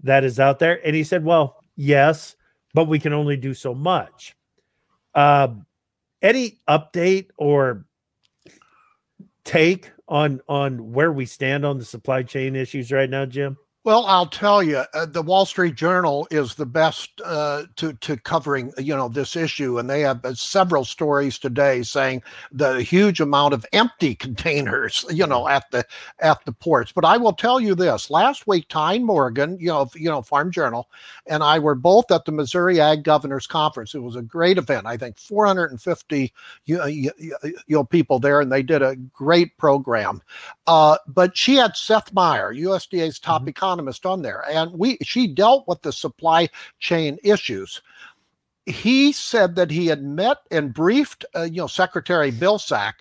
that 0.01 0.23
is 0.23 0.39
out 0.39 0.59
there, 0.59 0.85
and 0.85 0.95
he 0.95 1.03
said, 1.03 1.23
"Well, 1.25 1.57
yes, 1.75 2.35
but 2.73 2.87
we 2.87 2.99
can 2.99 3.13
only 3.13 3.37
do 3.37 3.53
so 3.53 3.73
much." 3.73 4.35
Uh, 5.13 5.49
any 6.21 6.59
update 6.67 7.29
or 7.37 7.85
take 9.45 9.91
on 10.07 10.41
on 10.49 10.91
where 10.91 11.11
we 11.13 11.25
stand 11.25 11.65
on 11.65 11.77
the 11.77 11.85
supply 11.85 12.23
chain 12.23 12.55
issues 12.55 12.91
right 12.91 13.09
now, 13.09 13.25
Jim? 13.25 13.57
Well, 13.85 14.07
I'll 14.07 14.25
tell 14.25 14.63
you, 14.63 14.83
uh, 14.95 15.05
the 15.05 15.21
Wall 15.21 15.45
Street 15.45 15.75
Journal 15.75 16.27
is 16.31 16.55
the 16.55 16.65
best 16.65 17.21
uh, 17.23 17.65
to 17.75 17.93
to 17.93 18.17
covering 18.17 18.73
you 18.79 18.95
know 18.95 19.09
this 19.09 19.35
issue, 19.35 19.77
and 19.77 19.87
they 19.87 20.01
have 20.01 20.25
uh, 20.25 20.33
several 20.33 20.83
stories 20.85 21.37
today 21.37 21.83
saying 21.83 22.23
the 22.51 22.81
huge 22.81 23.19
amount 23.21 23.53
of 23.53 23.63
empty 23.73 24.15
containers, 24.25 25.05
you 25.11 25.27
know, 25.27 25.47
at 25.47 25.69
the 25.69 25.85
at 26.17 26.43
the 26.45 26.51
ports. 26.51 26.91
But 26.91 27.05
I 27.05 27.17
will 27.17 27.33
tell 27.33 27.59
you 27.59 27.75
this: 27.75 28.09
last 28.09 28.47
week, 28.47 28.67
Tyne 28.69 29.03
Morgan, 29.03 29.55
you 29.59 29.67
know, 29.67 29.87
you 29.93 30.09
know, 30.09 30.23
Farm 30.23 30.51
Journal, 30.51 30.89
and 31.27 31.43
I 31.43 31.59
were 31.59 31.75
both 31.75 32.09
at 32.09 32.25
the 32.25 32.31
Missouri 32.31 32.81
Ag 32.81 33.03
Governors 33.03 33.45
Conference. 33.45 33.93
It 33.93 33.99
was 34.01 34.15
a 34.15 34.23
great 34.23 34.57
event. 34.57 34.87
I 34.87 34.97
think 34.97 35.19
450 35.19 36.33
you, 36.65 36.83
you, 36.87 37.11
you 37.19 37.53
know 37.69 37.83
people 37.83 38.17
there, 38.17 38.41
and 38.41 38.51
they 38.51 38.63
did 38.63 38.81
a 38.81 38.95
great 38.95 39.55
program. 39.59 40.23
Uh, 40.67 40.97
but 41.07 41.37
she 41.37 41.55
had 41.55 41.77
Seth 41.77 42.11
Meyer, 42.13 42.53
USDA's 42.53 43.19
top 43.19 43.41
mm-hmm. 43.41 43.49
economist 43.49 44.05
on 44.05 44.21
there, 44.21 44.43
and 44.49 44.71
we 44.73 44.97
she 45.03 45.27
dealt 45.27 45.67
with 45.67 45.81
the 45.81 45.93
supply 45.93 46.49
chain 46.79 47.17
issues 47.23 47.81
he 48.65 49.11
said 49.11 49.55
that 49.55 49.69
he 49.69 49.87
had 49.87 50.03
met 50.03 50.37
and 50.49 50.73
briefed, 50.73 51.23
uh, 51.35 51.43
you 51.43 51.57
know, 51.57 51.67
Secretary 51.67 52.31
Vilsack, 52.31 52.93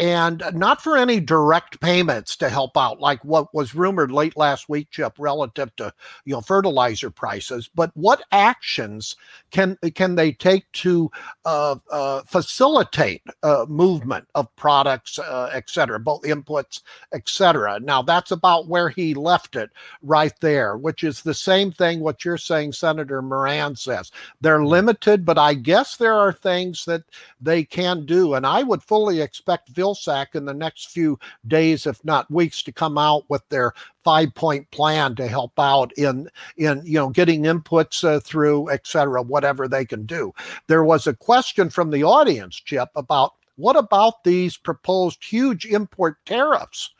and 0.00 0.42
not 0.54 0.82
for 0.82 0.96
any 0.96 1.20
direct 1.20 1.80
payments 1.80 2.36
to 2.38 2.48
help 2.48 2.76
out, 2.76 3.00
like 3.00 3.24
what 3.24 3.54
was 3.54 3.74
rumored 3.74 4.10
late 4.10 4.36
last 4.36 4.68
week, 4.68 4.90
Chip, 4.90 5.14
relative 5.18 5.74
to 5.76 5.92
you 6.24 6.34
know 6.34 6.40
fertilizer 6.40 7.10
prices. 7.10 7.70
But 7.74 7.92
what 7.94 8.22
actions 8.32 9.16
can 9.52 9.78
can 9.94 10.16
they 10.16 10.32
take 10.32 10.70
to 10.72 11.10
uh, 11.44 11.76
uh, 11.90 12.22
facilitate 12.26 13.22
uh, 13.44 13.66
movement 13.68 14.26
of 14.34 14.54
products, 14.56 15.18
uh, 15.18 15.50
et 15.52 15.70
cetera, 15.70 16.00
both 16.00 16.22
inputs, 16.22 16.82
et 17.12 17.28
cetera? 17.28 17.78
Now 17.80 18.02
that's 18.02 18.32
about 18.32 18.68
where 18.68 18.88
he 18.88 19.14
left 19.14 19.56
it, 19.56 19.70
right 20.02 20.34
there, 20.40 20.76
which 20.76 21.04
is 21.04 21.22
the 21.22 21.34
same 21.34 21.72
thing 21.72 22.00
what 22.00 22.24
you're 22.24 22.38
saying, 22.38 22.72
Senator 22.72 23.22
Moran 23.22 23.76
says. 23.76 24.10
They're 24.40 24.64
limited 24.64 24.80
limited, 24.90 25.26
but 25.26 25.38
I 25.38 25.54
guess 25.54 25.96
there 25.96 26.14
are 26.14 26.32
things 26.32 26.84
that 26.86 27.02
they 27.40 27.64
can 27.64 28.06
do. 28.06 28.34
And 28.34 28.46
I 28.46 28.62
would 28.62 28.82
fully 28.82 29.20
expect 29.20 29.68
Vilsack 29.90 30.34
in 30.34 30.44
the 30.44 30.54
next 30.54 30.90
few 30.90 31.18
days, 31.46 31.86
if 31.86 32.04
not 32.04 32.30
weeks, 32.30 32.62
to 32.62 32.72
come 32.72 32.98
out 32.98 33.24
with 33.28 33.46
their 33.48 33.72
five 34.04 34.34
point 34.34 34.70
plan 34.70 35.14
to 35.16 35.26
help 35.26 35.52
out 35.58 35.92
in 35.96 36.28
in 36.56 36.82
you 36.84 36.94
know 36.94 37.10
getting 37.10 37.42
inputs 37.42 38.04
uh, 38.04 38.20
through 38.20 38.70
et 38.70 38.86
cetera 38.86 39.22
whatever 39.22 39.68
they 39.68 39.84
can 39.84 40.06
do. 40.06 40.32
There 40.66 40.84
was 40.84 41.06
a 41.06 41.14
question 41.14 41.70
from 41.70 41.90
the 41.90 42.04
audience 42.04 42.56
chip 42.56 42.88
about 42.96 43.34
what 43.56 43.76
about 43.76 44.24
these 44.24 44.56
proposed 44.56 45.22
huge 45.22 45.66
import 45.66 46.16
tariffs 46.24 46.90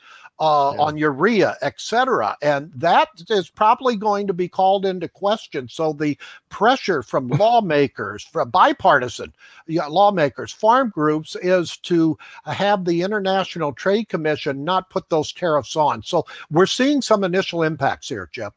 uh, 0.40 0.72
yeah. 0.74 0.81
on 0.81 0.96
urea, 0.96 1.57
etc. 1.61 2.37
And 2.40 2.72
that 2.74 3.09
is 3.29 3.50
probably 3.50 3.94
going 3.94 4.26
to 4.26 4.33
be 4.33 4.48
called 4.48 4.87
into 4.87 5.07
question. 5.07 5.68
So 5.68 5.92
the 5.92 6.16
pressure 6.48 7.03
from 7.03 7.29
lawmakers, 7.29 8.24
from 8.24 8.50
bipartisan 8.50 9.33
lawmakers, 9.68 10.50
farm 10.50 10.88
groups, 10.88 11.37
is 11.42 11.76
to 11.79 12.16
have 12.44 12.85
the 12.85 13.03
International 13.03 13.72
Trade 13.72 14.09
Commission 14.09 14.64
not 14.64 14.90
put 14.90 15.09
those 15.11 15.33
tariffs 15.33 15.76
on. 15.76 16.03
So 16.03 16.24
we're 16.50 16.66
seeing 16.66 17.03
some 17.03 17.22
initial 17.22 17.62
impacts 17.62 18.09
here, 18.09 18.29
Jeff. 18.33 18.55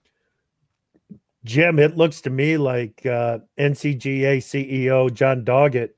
Jim, 1.43 1.77
it 1.77 1.97
looks 1.97 2.21
to 2.21 2.29
me 2.29 2.55
like 2.55 3.05
uh, 3.05 3.39
NCGA 3.59 4.37
CEO 4.37 5.13
Jon 5.13 5.43
Doggett 5.43 5.89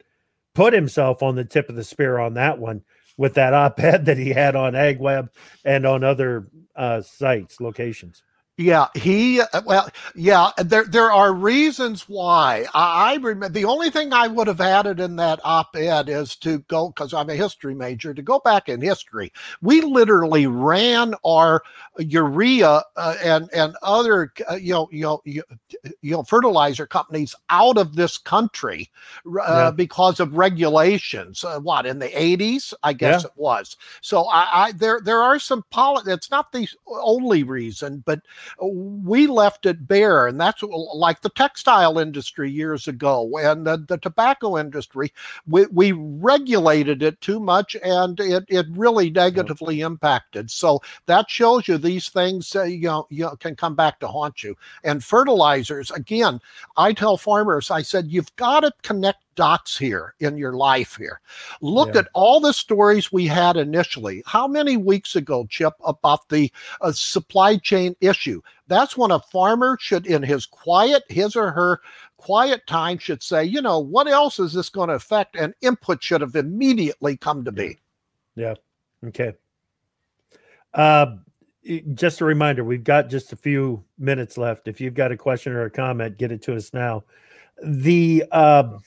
put 0.56 0.74
himself 0.74 1.21
on 1.21 1.36
the 1.36 1.45
tip 1.45 1.69
of 1.69 1.76
the 1.76 1.84
spear 1.84 2.17
on 2.17 2.34
that 2.34 2.58
one 2.58 2.82
with 3.17 3.36
that 3.36 3.54
op-ed 3.54 4.06
that 4.06 4.17
he 4.17 4.30
had 4.30 4.56
on 4.56 4.73
AgWeb 4.73 5.30
and 5.63 5.86
on 5.86 6.04
other 6.04 6.47
uh, 6.75 7.01
sites, 7.01 7.62
locations. 7.62 8.23
Yeah, 8.58 8.88
he 8.96 9.41
uh, 9.41 9.62
well, 9.65 9.89
yeah. 10.15 10.52
There 10.58 10.86
there 10.86 11.12
are 11.12 11.34
reasons 11.34 12.08
why. 12.08 12.65
I, 12.74 13.12
I 13.12 13.15
remember 13.15 13.50
the 13.50 13.65
only 13.65 13.89
thing 13.89 14.13
I 14.13 14.28
would 14.28 14.48
have 14.48 14.62
added 14.62 15.02
in 15.02 15.18
that 15.18 15.41
op-ed 15.44 16.08
is 16.08 16.38
to 16.38 16.60
go 16.70 16.88
because 16.88 17.13
I'm 17.13 17.30
a 17.30 17.36
history 17.36 17.76
major 17.76 18.13
to 18.13 18.22
go 18.22 18.39
back 18.39 18.70
in 18.70 18.80
history. 18.80 19.34
We 19.62 19.82
literally 19.82 20.48
ran 20.48 21.15
our 21.26 21.63
urea 22.00 22.84
uh, 22.96 23.15
and 23.22 23.50
and 23.54 23.76
other 23.84 24.32
uh, 24.50 24.56
you 24.56 24.72
know 24.72 24.88
you 24.89 25.02
know 25.02 25.22
you, 25.26 25.44
you, 26.02 26.12
know 26.13 26.24
fertilizer 26.24 26.88
companies 26.88 27.36
out 27.50 27.78
of 27.78 27.98
this 27.98 28.18
country 28.18 28.89
uh, 29.26 29.41
yeah. 29.48 29.72
because 29.72 30.22
of 30.22 30.38
regulations. 30.38 31.44
Uh, 31.44 31.60
what 31.60 31.86
in 31.86 32.00
the 32.00 32.08
80s? 32.08 32.74
I 32.84 32.94
guess 32.94 33.24
yeah. 33.24 33.28
it 33.28 33.34
was. 33.36 33.76
So 34.00 34.30
I, 34.30 34.68
I 34.68 34.72
there 34.72 35.02
there 35.04 35.22
are 35.22 35.39
some 35.39 35.65
poli- 35.72 36.10
It's 36.10 36.32
not 36.32 36.54
the 36.54 36.70
only 36.88 37.44
reason, 37.44 38.02
but 38.06 38.22
we 38.62 39.27
left 39.27 39.65
it 39.65 39.88
bare. 39.88 40.27
And 40.27 40.39
that's 40.39 40.63
like 40.63 41.21
the 41.21 41.29
textile 41.29 41.99
industry 41.99 42.51
years 42.51 42.88
ago 42.88 43.29
and 43.38 43.65
the, 43.65 43.77
the 43.88 43.97
tobacco 43.97 44.58
industry. 44.58 45.12
We, 45.47 45.65
we 45.67 45.91
regulated 45.91 47.03
it 47.03 47.19
too 47.21 47.39
much 47.39 47.75
and 47.84 48.19
it, 48.19 48.45
it 48.47 48.65
really 48.71 49.10
negatively 49.10 49.81
impacted. 49.81 50.51
So 50.51 50.81
that 51.05 51.29
shows 51.29 51.67
you 51.67 51.77
these 51.77 52.10
things 52.10 52.55
uh, 52.55 52.63
you, 52.63 52.88
know, 52.88 53.08
you 53.10 53.23
know, 53.23 53.36
can 53.36 53.55
come 53.55 53.75
back 53.75 53.99
to 53.99 54.08
haunt 54.08 54.43
you. 54.43 54.55
And 54.84 55.03
fertilizers, 55.03 55.91
again, 55.91 56.39
I 56.77 56.93
tell 56.93 57.17
farmers, 57.17 57.71
I 57.71 57.81
said, 57.81 58.08
you've 58.12 58.36
got 58.36 58.62
to 58.62 58.71
connect 58.84 59.25
dots 59.36 59.78
here 59.78 60.15
in 60.19 60.38
your 60.38 60.54
life 60.54 60.95
here. 60.98 61.21
Look 61.62 61.93
yeah. 61.93 62.02
at 62.02 62.08
all 62.13 62.39
the 62.39 62.54
stories 62.54 63.12
we 63.12 63.28
had 63.28 63.58
initially. 63.58 64.24
How 64.26 64.48
many 64.48 64.78
weeks 64.78 65.15
ago, 65.15 65.45
Chip, 65.50 65.74
about 65.86 66.28
the 66.30 66.52
uh, 66.82 66.91
supply 66.91 67.58
chain 67.58 67.95
issue? 68.02 68.41
That's 68.67 68.98
when 68.98 69.12
a 69.12 69.19
farmer 69.19 69.78
should, 69.80 70.08
in 70.08 70.24
his 70.24 70.45
quiet, 70.45 71.04
his 71.10 71.36
or 71.36 71.52
her 71.52 71.82
quiet 72.17 72.65
time, 72.65 72.98
should 72.98 73.21
say, 73.21 73.43
you 73.43 73.62
know, 73.62 73.80
what 73.80 74.08
else 74.08 74.39
is 74.39 74.54
this 74.54 74.69
going 74.69 74.89
to 74.89 74.95
affect? 74.95 75.36
And 75.36 75.54
input 75.62 76.02
should 76.02 76.21
have 76.21 76.36
immediately 76.36 77.17
come 77.17 77.45
to 77.45 77.52
me. 77.52 77.78
Yeah. 78.36 78.56
Okay. 79.06 79.34
Uh, 80.74 81.17
just 81.93 82.21
a 82.21 82.26
reminder, 82.26 82.63
we've 82.63 82.84
got 82.84 83.10
just 83.10 83.34
a 83.34 83.36
few 83.36 83.84
minutes 83.98 84.38
left. 84.38 84.67
If 84.67 84.80
you've 84.80 84.93
got 84.93 85.12
a 85.12 85.17
question 85.17 85.54
or 85.54 85.63
a 85.63 85.69
comment, 85.69 86.17
get 86.17 86.32
it 86.32 86.41
to 86.43 86.56
us 86.56 86.74
now. 86.74 87.04
The 87.63 88.26
uh, 88.32 88.78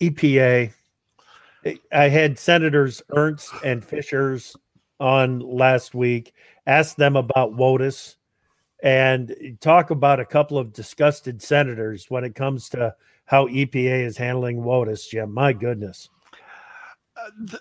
EPA. 0.00 0.72
I 1.92 2.08
had 2.08 2.38
Senators 2.38 3.02
Ernst 3.14 3.50
and 3.64 3.82
Fischers 3.82 4.56
on 5.00 5.40
last 5.40 5.94
week, 5.94 6.34
asked 6.66 6.96
them 6.96 7.16
about 7.16 7.56
WOTUS, 7.56 8.16
and 8.82 9.58
talk 9.60 9.90
about 9.90 10.20
a 10.20 10.24
couple 10.24 10.58
of 10.58 10.72
disgusted 10.72 11.42
senators 11.42 12.06
when 12.08 12.24
it 12.24 12.34
comes 12.34 12.68
to 12.70 12.94
how 13.26 13.46
EPA 13.48 14.04
is 14.04 14.16
handling 14.16 14.58
WOTUS, 14.58 15.08
Jim. 15.08 15.32
My 15.32 15.52
goodness 15.52 16.08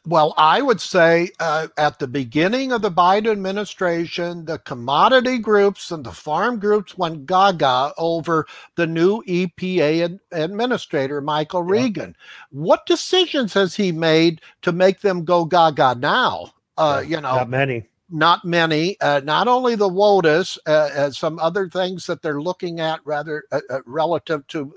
well, 0.05 0.33
I 0.37 0.61
would 0.61 0.81
say 0.81 1.29
uh, 1.39 1.67
at 1.77 1.99
the 1.99 2.07
beginning 2.07 2.71
of 2.71 2.81
the 2.81 2.91
Biden 2.91 3.31
administration, 3.31 4.45
the 4.45 4.59
commodity 4.59 5.37
groups 5.37 5.91
and 5.91 6.03
the 6.03 6.11
farm 6.11 6.59
groups 6.59 6.97
went 6.97 7.25
gaga 7.25 7.93
over 7.97 8.45
the 8.75 8.87
new 8.87 9.21
EPA 9.23 10.05
ad- 10.05 10.19
administrator, 10.31 11.21
Michael 11.21 11.65
yeah. 11.65 11.81
Regan. 11.81 12.15
What 12.51 12.85
decisions 12.85 13.53
has 13.53 13.75
he 13.75 13.91
made 13.91 14.41
to 14.61 14.71
make 14.71 15.01
them 15.01 15.25
go 15.25 15.45
gaga 15.45 15.95
now? 15.95 16.53
Uh, 16.77 17.03
you 17.05 17.19
know, 17.21 17.35
not 17.35 17.49
many. 17.49 17.83
Not 18.09 18.45
many. 18.45 18.99
Uh, 19.01 19.19
not 19.23 19.49
only 19.49 19.75
the 19.75 19.89
WOTUS, 19.89 20.57
uh, 20.65 21.11
some 21.11 21.39
other 21.39 21.67
things 21.67 22.05
that 22.05 22.21
they're 22.21 22.41
looking 22.41 22.79
at 22.79 23.01
rather 23.03 23.43
uh, 23.51 23.59
uh, 23.69 23.79
relative 23.85 24.47
to 24.47 24.73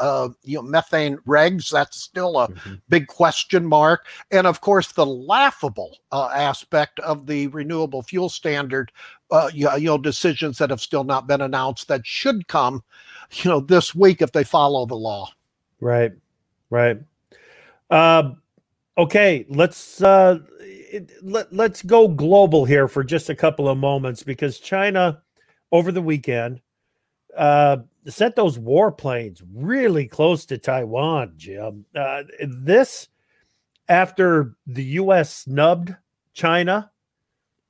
uh, 0.00 0.28
you 0.42 0.56
know, 0.56 0.62
methane 0.62 1.16
regs. 1.26 1.70
That's 1.70 2.00
still 2.00 2.38
a 2.38 2.48
mm-hmm. 2.48 2.74
big 2.88 3.06
question 3.06 3.66
mark. 3.66 4.06
And 4.30 4.46
of 4.46 4.60
course, 4.60 4.92
the 4.92 5.06
laughable 5.06 5.98
uh, 6.12 6.30
aspect 6.34 6.98
of 7.00 7.26
the 7.26 7.46
renewable 7.48 8.02
fuel 8.02 8.28
standard, 8.28 8.92
uh, 9.30 9.50
you, 9.52 9.70
you, 9.76 9.86
know, 9.86 9.98
decisions 9.98 10.58
that 10.58 10.70
have 10.70 10.80
still 10.80 11.04
not 11.04 11.26
been 11.26 11.40
announced 11.40 11.88
that 11.88 12.06
should 12.06 12.48
come, 12.48 12.82
you 13.32 13.50
know, 13.50 13.60
this 13.60 13.94
week 13.94 14.22
if 14.22 14.32
they 14.32 14.44
follow 14.44 14.86
the 14.86 14.94
law. 14.94 15.30
Right, 15.80 16.12
right. 16.70 16.98
Uh, 17.90 18.32
okay, 18.96 19.46
let's 19.48 20.02
uh, 20.02 20.40
it, 20.60 21.12
let, 21.22 21.52
let's 21.52 21.82
go 21.82 22.08
global 22.08 22.64
here 22.64 22.88
for 22.88 23.04
just 23.04 23.30
a 23.30 23.34
couple 23.34 23.68
of 23.68 23.78
moments 23.78 24.22
because 24.22 24.58
China 24.58 25.22
over 25.70 25.92
the 25.92 26.02
weekend 26.02 26.60
uh, 27.36 27.78
sent 28.08 28.36
those 28.36 28.58
warplanes 28.58 29.42
really 29.54 30.06
close 30.06 30.46
to 30.46 30.58
Taiwan, 30.58 31.34
Jim. 31.36 31.84
Uh, 31.94 32.24
this 32.40 33.08
after 33.88 34.54
the 34.66 34.84
U.S. 34.84 35.34
snubbed 35.34 35.94
China 36.32 36.90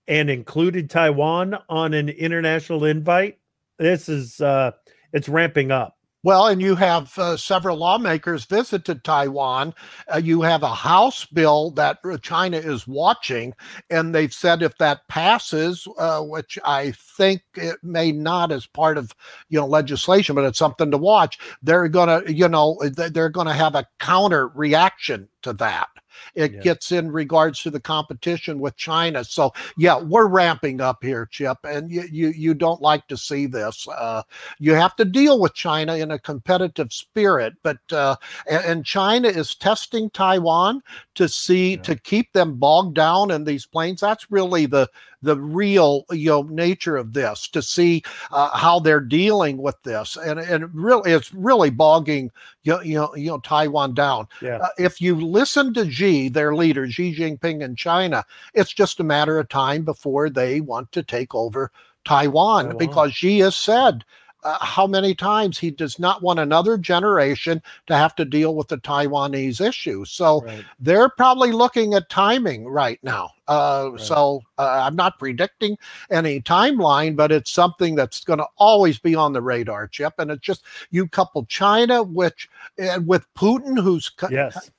and 0.06 0.30
included 0.30 0.90
Taiwan 0.90 1.56
on 1.68 1.94
an 1.94 2.08
international 2.08 2.84
invite. 2.84 3.38
This 3.78 4.08
is 4.08 4.40
uh, 4.40 4.72
it's 5.12 5.28
ramping 5.28 5.70
up. 5.70 5.97
Well, 6.24 6.48
and 6.48 6.60
you 6.60 6.74
have 6.74 7.16
uh, 7.16 7.36
several 7.36 7.76
lawmakers 7.76 8.44
visited 8.44 9.04
Taiwan. 9.04 9.72
Uh, 10.12 10.18
you 10.18 10.42
have 10.42 10.64
a 10.64 10.74
House 10.74 11.24
bill 11.26 11.70
that 11.72 11.98
uh, 12.04 12.18
China 12.18 12.56
is 12.56 12.88
watching, 12.88 13.54
and 13.88 14.12
they've 14.12 14.32
said 14.32 14.62
if 14.62 14.76
that 14.78 15.06
passes, 15.08 15.86
uh, 15.96 16.20
which 16.22 16.58
I 16.64 16.90
think 17.16 17.42
it 17.54 17.76
may 17.84 18.10
not 18.10 18.50
as 18.50 18.66
part 18.66 18.98
of 18.98 19.14
you 19.48 19.60
know 19.60 19.66
legislation, 19.66 20.34
but 20.34 20.44
it's 20.44 20.58
something 20.58 20.90
to 20.90 20.98
watch. 20.98 21.38
They're 21.62 21.88
gonna, 21.88 22.22
you 22.26 22.48
know, 22.48 22.76
they're 22.82 23.28
gonna 23.28 23.54
have 23.54 23.76
a 23.76 23.86
counter 24.00 24.48
reaction 24.48 25.28
to 25.42 25.52
that 25.54 25.88
it 26.34 26.52
yeah. 26.52 26.60
gets 26.60 26.92
in 26.92 27.10
regards 27.10 27.62
to 27.62 27.70
the 27.70 27.80
competition 27.80 28.58
with 28.58 28.76
China. 28.76 29.24
So 29.24 29.52
yeah, 29.76 29.98
we're 30.00 30.28
ramping 30.28 30.80
up 30.80 31.02
here, 31.02 31.26
Chip, 31.30 31.58
and 31.64 31.90
you 31.90 32.04
you, 32.10 32.28
you 32.28 32.54
don't 32.54 32.80
like 32.80 33.06
to 33.08 33.16
see 33.16 33.46
this. 33.46 33.86
Uh, 33.88 34.22
you 34.58 34.74
have 34.74 34.96
to 34.96 35.04
deal 35.04 35.40
with 35.40 35.54
China 35.54 35.96
in 35.96 36.10
a 36.10 36.18
competitive 36.18 36.92
spirit, 36.92 37.54
but 37.62 37.78
uh, 37.92 38.16
and, 38.50 38.64
and, 38.64 38.84
China 38.84 39.28
is 39.28 39.54
testing 39.54 40.08
Taiwan 40.10 40.82
to 41.14 41.28
see 41.28 41.72
yeah. 41.72 41.82
to 41.82 41.96
keep 41.96 42.32
them 42.32 42.56
bogged 42.56 42.94
down 42.94 43.30
in 43.30 43.44
these 43.44 43.66
planes. 43.66 44.00
That's 44.00 44.30
really 44.30 44.66
the 44.66 44.88
the 45.22 45.36
real 45.36 46.04
you 46.10 46.28
know 46.30 46.42
nature 46.42 46.96
of 46.96 47.12
this 47.12 47.48
to 47.48 47.62
see 47.62 48.02
uh, 48.30 48.56
how 48.56 48.78
they're 48.78 49.00
dealing 49.00 49.58
with 49.58 49.80
this 49.82 50.16
and 50.16 50.38
and 50.38 50.72
really 50.74 51.12
it's 51.12 51.32
really 51.34 51.70
bogging 51.70 52.30
you, 52.62 52.80
you 52.82 52.94
know 52.94 53.14
you 53.16 53.28
know 53.28 53.38
Taiwan 53.38 53.94
down 53.94 54.28
yeah. 54.40 54.58
Uh, 54.58 54.68
if 54.78 55.00
you 55.00 55.14
listen 55.14 55.74
to 55.74 55.90
Xi 55.90 56.28
their 56.28 56.54
leader 56.54 56.90
Xi 56.90 57.14
Jinping 57.14 57.62
in 57.62 57.74
China 57.76 58.24
it's 58.54 58.72
just 58.72 59.00
a 59.00 59.04
matter 59.04 59.38
of 59.38 59.48
time 59.48 59.84
before 59.84 60.30
they 60.30 60.60
want 60.60 60.90
to 60.92 61.02
take 61.02 61.34
over 61.34 61.72
Taiwan, 62.04 62.64
Taiwan. 62.64 62.78
because 62.78 63.12
Xi 63.14 63.40
has 63.40 63.56
said 63.56 64.04
uh, 64.44 64.64
how 64.64 64.86
many 64.86 65.14
times 65.14 65.58
he 65.58 65.70
does 65.70 65.98
not 65.98 66.22
want 66.22 66.38
another 66.38 66.78
generation 66.78 67.60
to 67.86 67.96
have 67.96 68.14
to 68.16 68.24
deal 68.24 68.54
with 68.54 68.68
the 68.68 68.78
Taiwanese 68.78 69.66
issue. 69.66 70.04
So 70.04 70.42
right. 70.42 70.64
they're 70.78 71.08
probably 71.08 71.52
looking 71.52 71.94
at 71.94 72.08
timing 72.08 72.66
right 72.66 73.00
now. 73.02 73.30
Uh, 73.48 73.90
right. 73.92 74.00
So 74.00 74.42
uh, 74.58 74.82
I'm 74.84 74.94
not 74.94 75.18
predicting 75.18 75.76
any 76.10 76.40
timeline, 76.40 77.16
but 77.16 77.32
it's 77.32 77.50
something 77.50 77.94
that's 77.94 78.22
going 78.22 78.38
to 78.38 78.46
always 78.56 78.98
be 78.98 79.14
on 79.14 79.32
the 79.32 79.42
radar, 79.42 79.88
Chip. 79.88 80.14
And 80.18 80.30
it's 80.30 80.42
just 80.42 80.62
you 80.90 81.08
couple 81.08 81.44
China, 81.46 82.02
which 82.02 82.48
and 82.78 83.06
with 83.06 83.26
Putin, 83.34 83.80
who's 83.80 84.08
co- 84.08 84.28
yes. 84.30 84.70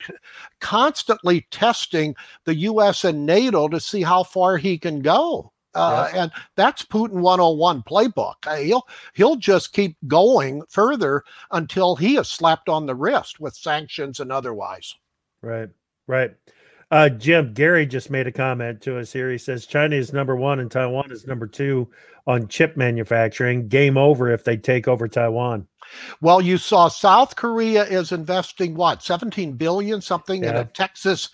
constantly 0.62 1.46
testing 1.52 2.16
the 2.46 2.56
U.S. 2.56 3.04
and 3.04 3.26
NATO 3.26 3.68
to 3.68 3.80
see 3.80 4.04
how 4.04 4.24
far 4.24 4.58
he 4.58 4.78
can 4.78 5.02
go. 5.02 5.52
Uh, 5.80 6.10
yeah. 6.14 6.24
And 6.24 6.32
that's 6.56 6.84
Putin 6.84 7.22
101 7.22 7.84
playbook. 7.84 8.36
Uh, 8.46 8.58
he'll 8.58 8.88
he'll 9.14 9.36
just 9.36 9.74
keep 9.74 9.98
going 10.08 10.62
further 10.70 11.24
until 11.52 11.96
he 11.96 12.18
is 12.18 12.28
slapped 12.28 12.70
on 12.70 12.86
the 12.86 12.96
wrist 12.96 13.40
with 13.40 13.56
sanctions 13.56 14.20
and 14.20 14.32
otherwise. 14.32 14.96
Right, 15.42 15.70
right. 16.08 16.32
Uh, 16.92 17.08
Jim 17.08 17.54
Gary 17.54 17.86
just 17.86 18.10
made 18.10 18.26
a 18.26 18.32
comment 18.32 18.82
to 18.82 18.98
us 18.98 19.14
here. 19.14 19.32
He 19.32 19.38
says 19.38 19.68
China 19.68 19.96
is 19.96 20.12
number 20.12 20.36
one 20.36 20.60
and 20.60 20.72
Taiwan 20.72 21.12
is 21.12 21.28
number 21.28 21.46
two 21.46 21.88
on 22.26 22.48
chip 22.48 22.76
manufacturing. 22.76 23.68
Game 23.68 23.96
over 23.96 24.32
if 24.32 24.44
they 24.44 24.58
take 24.58 24.88
over 24.88 25.08
Taiwan. 25.08 25.68
Well, 26.22 26.42
you 26.42 26.58
saw 26.58 26.88
South 26.88 27.36
Korea 27.36 27.84
is 27.84 28.12
investing 28.12 28.76
what 28.76 29.04
17 29.04 29.54
billion 29.54 30.02
something 30.02 30.44
yeah. 30.44 30.50
in 30.50 30.56
a 30.58 30.66
Texas 30.66 31.30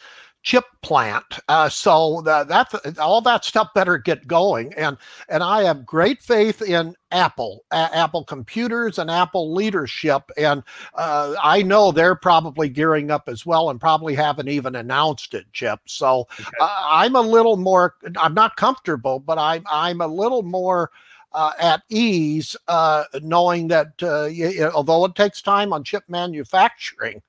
chip 0.45 0.63
plant. 0.81 1.25
Uh, 1.49 1.67
so 1.67 2.21
that, 2.21 2.47
that 2.47 2.99
all 2.99 3.19
that 3.19 3.43
stuff 3.43 3.73
better 3.73 3.97
get 3.97 4.27
going. 4.27 4.73
And 4.75 4.95
and 5.27 5.43
I 5.43 5.63
have 5.63 5.86
great 5.86 6.21
faith 6.21 6.62
in 6.62 6.95
Apple, 7.12 7.65
Apple 7.71 8.23
computers, 8.23 8.99
and 8.99 9.10
Apple 9.10 9.53
leadership. 9.53 10.23
And 10.38 10.63
uh, 10.93 11.36
I 11.43 11.63
know 11.63 11.91
they're 11.91 12.15
probably 12.15 12.69
gearing 12.69 13.12
up 13.12 13.27
as 13.27 13.45
well, 13.45 13.69
and 13.71 13.81
probably 13.81 14.15
haven't 14.15 14.47
even 14.47 14.75
announced 14.75 15.34
it, 15.34 15.45
Chip. 15.51 15.79
So 15.88 16.27
okay. 16.39 16.45
uh, 16.62 16.84
I'm 16.86 17.15
a 17.15 17.21
little 17.21 17.58
more. 17.58 17.95
I'm 18.17 18.36
not 18.36 18.55
comfortable, 18.55 19.19
but 19.19 19.38
I'm 19.38 19.63
I'm 19.69 19.99
a 19.99 20.08
little 20.08 20.43
more. 20.43 20.91
Uh, 21.35 21.51
at 21.59 21.83
ease, 21.89 22.55
uh, 22.69 23.03
knowing 23.21 23.67
that 23.67 23.87
uh, 24.01 24.29
although 24.73 25.03
it 25.03 25.13
takes 25.15 25.41
time 25.41 25.73
on 25.73 25.83
chip 25.83 26.05
manufacturing, 26.07 27.21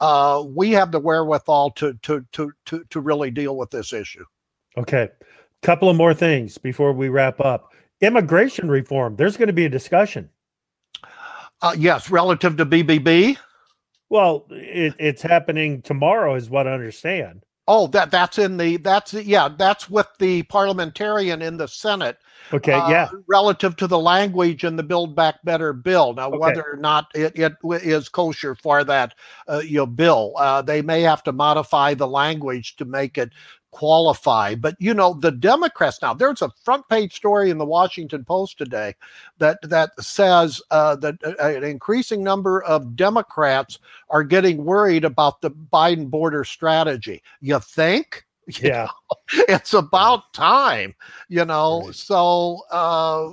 uh, 0.00 0.44
we 0.46 0.70
have 0.70 0.92
the 0.92 1.00
wherewithal 1.00 1.70
to, 1.70 1.94
to 2.02 2.22
to 2.32 2.52
to 2.66 2.84
to 2.90 3.00
really 3.00 3.30
deal 3.30 3.56
with 3.56 3.70
this 3.70 3.94
issue. 3.94 4.24
Okay, 4.76 5.08
couple 5.62 5.88
of 5.88 5.96
more 5.96 6.12
things 6.12 6.58
before 6.58 6.92
we 6.92 7.08
wrap 7.08 7.40
up. 7.40 7.72
Immigration 8.02 8.68
reform. 8.68 9.16
There's 9.16 9.38
going 9.38 9.46
to 9.46 9.54
be 9.54 9.64
a 9.64 9.70
discussion. 9.70 10.28
Uh, 11.62 11.74
yes, 11.78 12.10
relative 12.10 12.58
to 12.58 12.66
BBB. 12.66 13.38
Well, 14.10 14.46
it, 14.50 14.94
it's 14.98 15.22
happening 15.22 15.80
tomorrow, 15.80 16.34
is 16.34 16.50
what 16.50 16.68
I 16.68 16.74
understand. 16.74 17.44
Oh, 17.66 17.86
that 17.88 18.10
that's 18.10 18.38
in 18.38 18.58
the 18.58 18.76
that's 18.76 19.14
yeah 19.14 19.48
that's 19.48 19.88
with 19.88 20.08
the 20.18 20.42
parliamentarian 20.44 21.40
in 21.40 21.56
the 21.56 21.66
Senate. 21.66 22.18
Okay, 22.52 22.72
uh, 22.72 22.90
yeah. 22.90 23.08
Relative 23.26 23.74
to 23.76 23.86
the 23.86 23.98
language 23.98 24.64
in 24.64 24.76
the 24.76 24.82
Build 24.82 25.16
Back 25.16 25.36
Better 25.44 25.72
bill. 25.72 26.12
Now, 26.12 26.28
okay. 26.28 26.36
whether 26.36 26.62
or 26.62 26.76
not 26.76 27.06
it, 27.14 27.32
it 27.38 27.54
is 27.62 28.10
kosher 28.10 28.54
for 28.54 28.84
that 28.84 29.14
uh, 29.48 29.62
you 29.64 29.78
know 29.78 29.86
bill, 29.86 30.34
uh, 30.36 30.60
they 30.60 30.82
may 30.82 31.00
have 31.02 31.22
to 31.22 31.32
modify 31.32 31.94
the 31.94 32.06
language 32.06 32.76
to 32.76 32.84
make 32.84 33.16
it 33.16 33.30
qualify. 33.74 34.54
But 34.54 34.76
you 34.78 34.94
know, 34.94 35.14
the 35.14 35.32
Democrats 35.32 35.98
now. 36.00 36.14
There's 36.14 36.42
a 36.42 36.50
front 36.62 36.88
page 36.88 37.12
story 37.14 37.50
in 37.50 37.58
the 37.58 37.64
Washington 37.64 38.24
Post 38.24 38.56
today 38.56 38.94
that 39.38 39.58
that 39.62 39.90
says 40.00 40.62
uh, 40.70 40.94
that 40.96 41.16
uh, 41.24 41.34
an 41.44 41.64
increasing 41.64 42.22
number 42.22 42.62
of 42.62 42.94
Democrats 42.94 43.80
are 44.10 44.22
getting 44.22 44.64
worried 44.64 45.04
about 45.04 45.40
the 45.40 45.50
Biden 45.50 46.08
border 46.08 46.44
strategy. 46.44 47.22
You 47.40 47.58
think? 47.58 48.24
You 48.46 48.68
yeah 48.68 48.88
know, 49.08 49.16
it's 49.48 49.72
about 49.72 50.34
time 50.34 50.94
you 51.30 51.46
know 51.46 51.84
right. 51.86 51.94
so 51.94 52.58
uh 52.70 53.30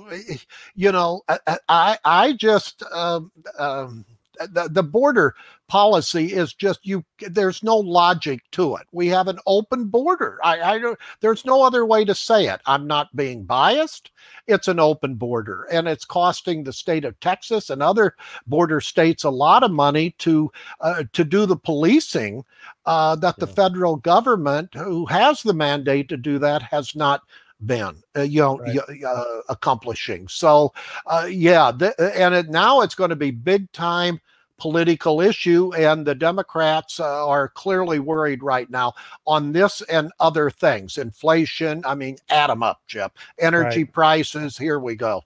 you 0.74 0.90
know 0.90 1.20
i 1.28 1.58
i, 1.68 1.98
I 2.02 2.32
just 2.32 2.82
um, 2.94 3.30
um 3.58 4.06
the, 4.38 4.70
the 4.70 4.82
border 4.82 5.34
policy 5.72 6.34
is 6.34 6.52
just 6.52 6.86
you 6.86 7.02
there's 7.30 7.62
no 7.62 7.78
logic 7.78 8.42
to 8.50 8.76
it. 8.76 8.86
We 8.92 9.08
have 9.08 9.26
an 9.26 9.38
open 9.46 9.86
border. 9.86 10.38
I 10.44 10.60
i 10.60 10.78
don't 10.78 10.98
there's 11.22 11.46
no 11.46 11.62
other 11.62 11.86
way 11.86 12.04
to 12.04 12.14
say 12.14 12.46
it. 12.48 12.60
I'm 12.66 12.86
not 12.86 13.16
being 13.16 13.44
biased. 13.44 14.10
It's 14.46 14.68
an 14.68 14.78
open 14.78 15.14
border 15.14 15.66
and 15.72 15.88
it's 15.88 16.04
costing 16.04 16.62
the 16.62 16.74
state 16.74 17.06
of 17.06 17.18
texas 17.20 17.70
and 17.70 17.82
other 17.82 18.16
border 18.46 18.82
states 18.82 19.24
a 19.24 19.30
lot 19.30 19.62
of 19.62 19.70
money 19.70 20.14
to 20.18 20.52
uh, 20.82 21.04
to 21.14 21.24
do 21.24 21.46
the 21.46 21.56
policing 21.56 22.44
uh, 22.84 23.16
that 23.16 23.38
the 23.38 23.46
federal 23.46 23.96
government 23.96 24.74
who 24.74 25.06
has 25.06 25.42
the 25.42 25.54
mandate 25.54 26.10
to 26.10 26.18
do 26.18 26.38
that 26.38 26.60
has 26.60 26.94
not 26.94 27.22
been 27.64 27.94
uh, 28.14 28.20
you 28.20 28.42
know 28.42 28.58
right. 28.58 29.04
uh, 29.06 29.40
accomplishing. 29.48 30.28
So 30.28 30.74
uh, 31.06 31.28
yeah 31.30 31.72
th- 31.72 31.94
and 31.98 32.34
it, 32.34 32.50
now 32.50 32.82
it's 32.82 32.94
going 32.94 33.08
to 33.08 33.16
be 33.16 33.30
big 33.30 33.72
time 33.72 34.20
political 34.62 35.20
issue, 35.20 35.74
and 35.74 36.06
the 36.06 36.14
Democrats 36.14 37.00
uh, 37.00 37.26
are 37.26 37.48
clearly 37.48 37.98
worried 37.98 38.44
right 38.44 38.70
now 38.70 38.92
on 39.26 39.50
this 39.50 39.82
and 39.82 40.12
other 40.20 40.50
things. 40.50 40.98
Inflation, 40.98 41.82
I 41.84 41.96
mean, 41.96 42.16
add 42.30 42.48
them 42.48 42.62
up, 42.62 42.80
Jim. 42.86 43.08
Energy 43.40 43.82
right. 43.82 43.92
prices, 43.92 44.56
here 44.56 44.78
we 44.78 44.94
go. 44.94 45.22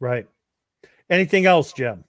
Right. 0.00 0.26
Anything 1.08 1.46
else, 1.46 1.72
Jim? 1.72 2.02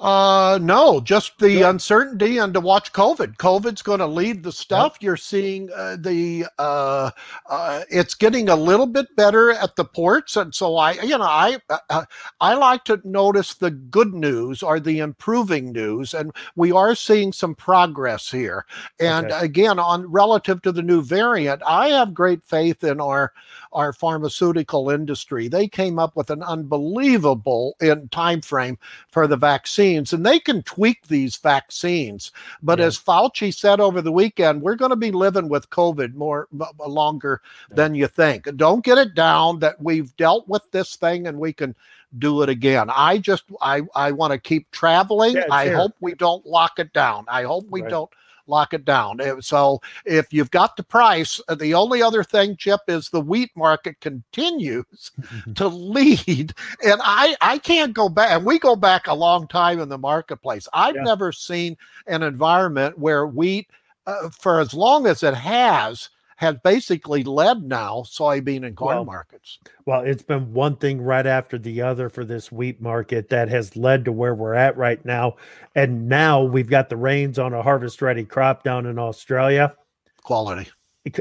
Uh, 0.00 0.60
no, 0.62 1.00
just 1.00 1.36
the 1.40 1.50
yeah. 1.50 1.70
uncertainty 1.70 2.38
and 2.38 2.54
to 2.54 2.60
watch 2.60 2.92
COVID. 2.92 3.36
COVID's 3.36 3.82
going 3.82 3.98
to 3.98 4.06
lead 4.06 4.44
the 4.44 4.52
stuff. 4.52 4.96
You're 5.00 5.16
seeing 5.16 5.70
uh, 5.74 5.96
the 5.98 6.46
uh, 6.56 7.10
uh, 7.48 7.82
it's 7.90 8.14
getting 8.14 8.48
a 8.48 8.54
little 8.54 8.86
bit 8.86 9.14
better 9.16 9.50
at 9.50 9.74
the 9.74 9.84
ports, 9.84 10.36
and 10.36 10.54
so 10.54 10.76
I, 10.76 10.92
you 10.92 11.18
know, 11.18 11.24
I 11.24 11.58
uh, 11.90 12.04
I 12.40 12.54
like 12.54 12.84
to 12.84 13.00
notice 13.02 13.54
the 13.54 13.72
good 13.72 14.14
news 14.14 14.62
or 14.62 14.78
the 14.78 15.00
improving 15.00 15.72
news, 15.72 16.14
and 16.14 16.30
we 16.54 16.70
are 16.70 16.94
seeing 16.94 17.32
some 17.32 17.56
progress 17.56 18.30
here. 18.30 18.66
And 19.00 19.32
okay. 19.32 19.44
again, 19.44 19.80
on 19.80 20.06
relative 20.06 20.62
to 20.62 20.70
the 20.70 20.82
new 20.82 21.02
variant, 21.02 21.60
I 21.66 21.88
have 21.88 22.14
great 22.14 22.44
faith 22.44 22.84
in 22.84 23.00
our 23.00 23.32
our 23.72 23.92
pharmaceutical 23.92 24.90
industry. 24.90 25.48
They 25.48 25.66
came 25.66 25.98
up 25.98 26.14
with 26.14 26.30
an 26.30 26.42
unbelievable 26.44 27.76
in 27.80 28.08
time 28.10 28.42
frame 28.42 28.78
for 29.10 29.26
the 29.26 29.36
vaccines, 29.88 30.12
and 30.12 30.24
they 30.24 30.38
can 30.38 30.62
tweak 30.62 31.06
these 31.06 31.36
vaccines. 31.36 32.32
But 32.62 32.78
yeah. 32.78 32.86
as 32.86 32.98
Fauci 32.98 33.54
said 33.54 33.80
over 33.80 34.02
the 34.02 34.12
weekend, 34.12 34.62
we're 34.62 34.76
going 34.76 34.90
to 34.90 34.96
be 34.96 35.12
living 35.12 35.48
with 35.48 35.70
COVID 35.70 36.14
more 36.14 36.48
longer 36.78 37.40
yeah. 37.70 37.76
than 37.76 37.94
you 37.94 38.06
think. 38.06 38.56
Don't 38.56 38.84
get 38.84 38.98
it 38.98 39.14
down 39.14 39.58
that 39.60 39.80
we've 39.80 40.14
dealt 40.16 40.48
with 40.48 40.70
this 40.70 40.96
thing 40.96 41.26
and 41.26 41.38
we 41.38 41.52
can 41.52 41.74
do 42.18 42.42
it 42.42 42.48
again. 42.48 42.88
I 42.90 43.18
just 43.18 43.44
I 43.60 43.82
I 43.94 44.12
want 44.12 44.32
to 44.32 44.38
keep 44.38 44.70
traveling. 44.70 45.36
Yeah, 45.36 45.44
I 45.50 45.68
hope 45.68 45.92
we 46.00 46.14
don't 46.14 46.44
lock 46.46 46.78
it 46.78 46.92
down. 46.94 47.26
I 47.28 47.42
hope 47.42 47.66
we 47.70 47.82
right. 47.82 47.90
don't 47.90 48.10
lock 48.48 48.74
it 48.74 48.84
down. 48.84 49.20
So 49.40 49.80
if 50.04 50.32
you've 50.32 50.50
got 50.50 50.76
the 50.76 50.82
price, 50.82 51.40
uh, 51.48 51.54
the 51.54 51.74
only 51.74 52.02
other 52.02 52.24
thing, 52.24 52.56
Chip, 52.56 52.80
is 52.88 53.08
the 53.08 53.20
wheat 53.20 53.50
market 53.56 54.00
continues 54.00 55.12
to 55.54 55.68
lead. 55.68 56.54
And 56.84 57.00
I, 57.02 57.36
I 57.40 57.58
can't 57.58 57.94
go 57.94 58.08
back, 58.08 58.30
and 58.30 58.44
we 58.44 58.58
go 58.58 58.76
back 58.76 59.06
a 59.06 59.14
long 59.14 59.46
time 59.48 59.80
in 59.80 59.88
the 59.88 59.98
marketplace. 59.98 60.68
I've 60.72 60.96
yeah. 60.96 61.02
never 61.02 61.32
seen 61.32 61.76
an 62.06 62.22
environment 62.22 62.98
where 62.98 63.26
wheat, 63.26 63.68
uh, 64.06 64.30
for 64.30 64.60
as 64.60 64.74
long 64.74 65.06
as 65.06 65.22
it 65.22 65.34
has, 65.34 66.10
has 66.38 66.54
basically 66.62 67.24
led 67.24 67.64
now 67.64 68.04
soybean 68.06 68.64
and 68.64 68.76
corn 68.76 68.94
well, 68.94 69.04
markets. 69.04 69.58
Well, 69.86 70.02
it's 70.02 70.22
been 70.22 70.54
one 70.54 70.76
thing 70.76 71.02
right 71.02 71.26
after 71.26 71.58
the 71.58 71.82
other 71.82 72.08
for 72.08 72.24
this 72.24 72.52
wheat 72.52 72.80
market 72.80 73.28
that 73.30 73.48
has 73.48 73.76
led 73.76 74.04
to 74.04 74.12
where 74.12 74.36
we're 74.36 74.54
at 74.54 74.76
right 74.76 75.04
now. 75.04 75.34
And 75.74 76.08
now 76.08 76.44
we've 76.44 76.70
got 76.70 76.90
the 76.90 76.96
rains 76.96 77.40
on 77.40 77.54
a 77.54 77.62
harvest 77.62 78.00
ready 78.00 78.24
crop 78.24 78.62
down 78.62 78.86
in 78.86 79.00
Australia. 79.00 79.74
Quality. 80.22 80.70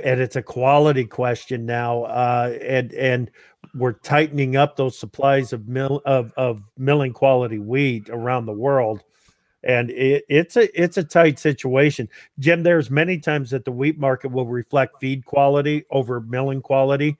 And 0.04 0.22
it's 0.22 0.36
a 0.36 0.44
quality 0.44 1.06
question 1.06 1.66
now. 1.66 2.04
Uh, 2.04 2.56
and 2.62 2.94
and 2.94 3.32
we're 3.74 3.94
tightening 3.94 4.56
up 4.56 4.76
those 4.76 5.00
supplies 5.00 5.52
of 5.52 5.68
mill 5.68 6.04
of, 6.06 6.32
of 6.38 6.62
milling 6.78 7.14
quality 7.14 7.58
wheat 7.58 8.08
around 8.12 8.46
the 8.46 8.54
world 8.54 9.04
and 9.68 9.92
it, 9.92 10.26
it's 10.30 10.58
a 10.58 10.82
it's 10.82 10.98
a 10.98 11.06
tight 11.06 11.40
situation. 11.40 12.10
Jim, 12.40 12.64
there's 12.64 12.92
many 12.92 13.20
times 13.20 13.52
that 13.52 13.66
the 13.66 13.74
wheat 13.74 14.00
market 14.00 14.32
will 14.32 14.48
reflect 14.48 15.00
feed 15.02 15.26
quality 15.26 15.86
over 15.92 16.22
milling 16.22 16.64
quality. 16.64 17.18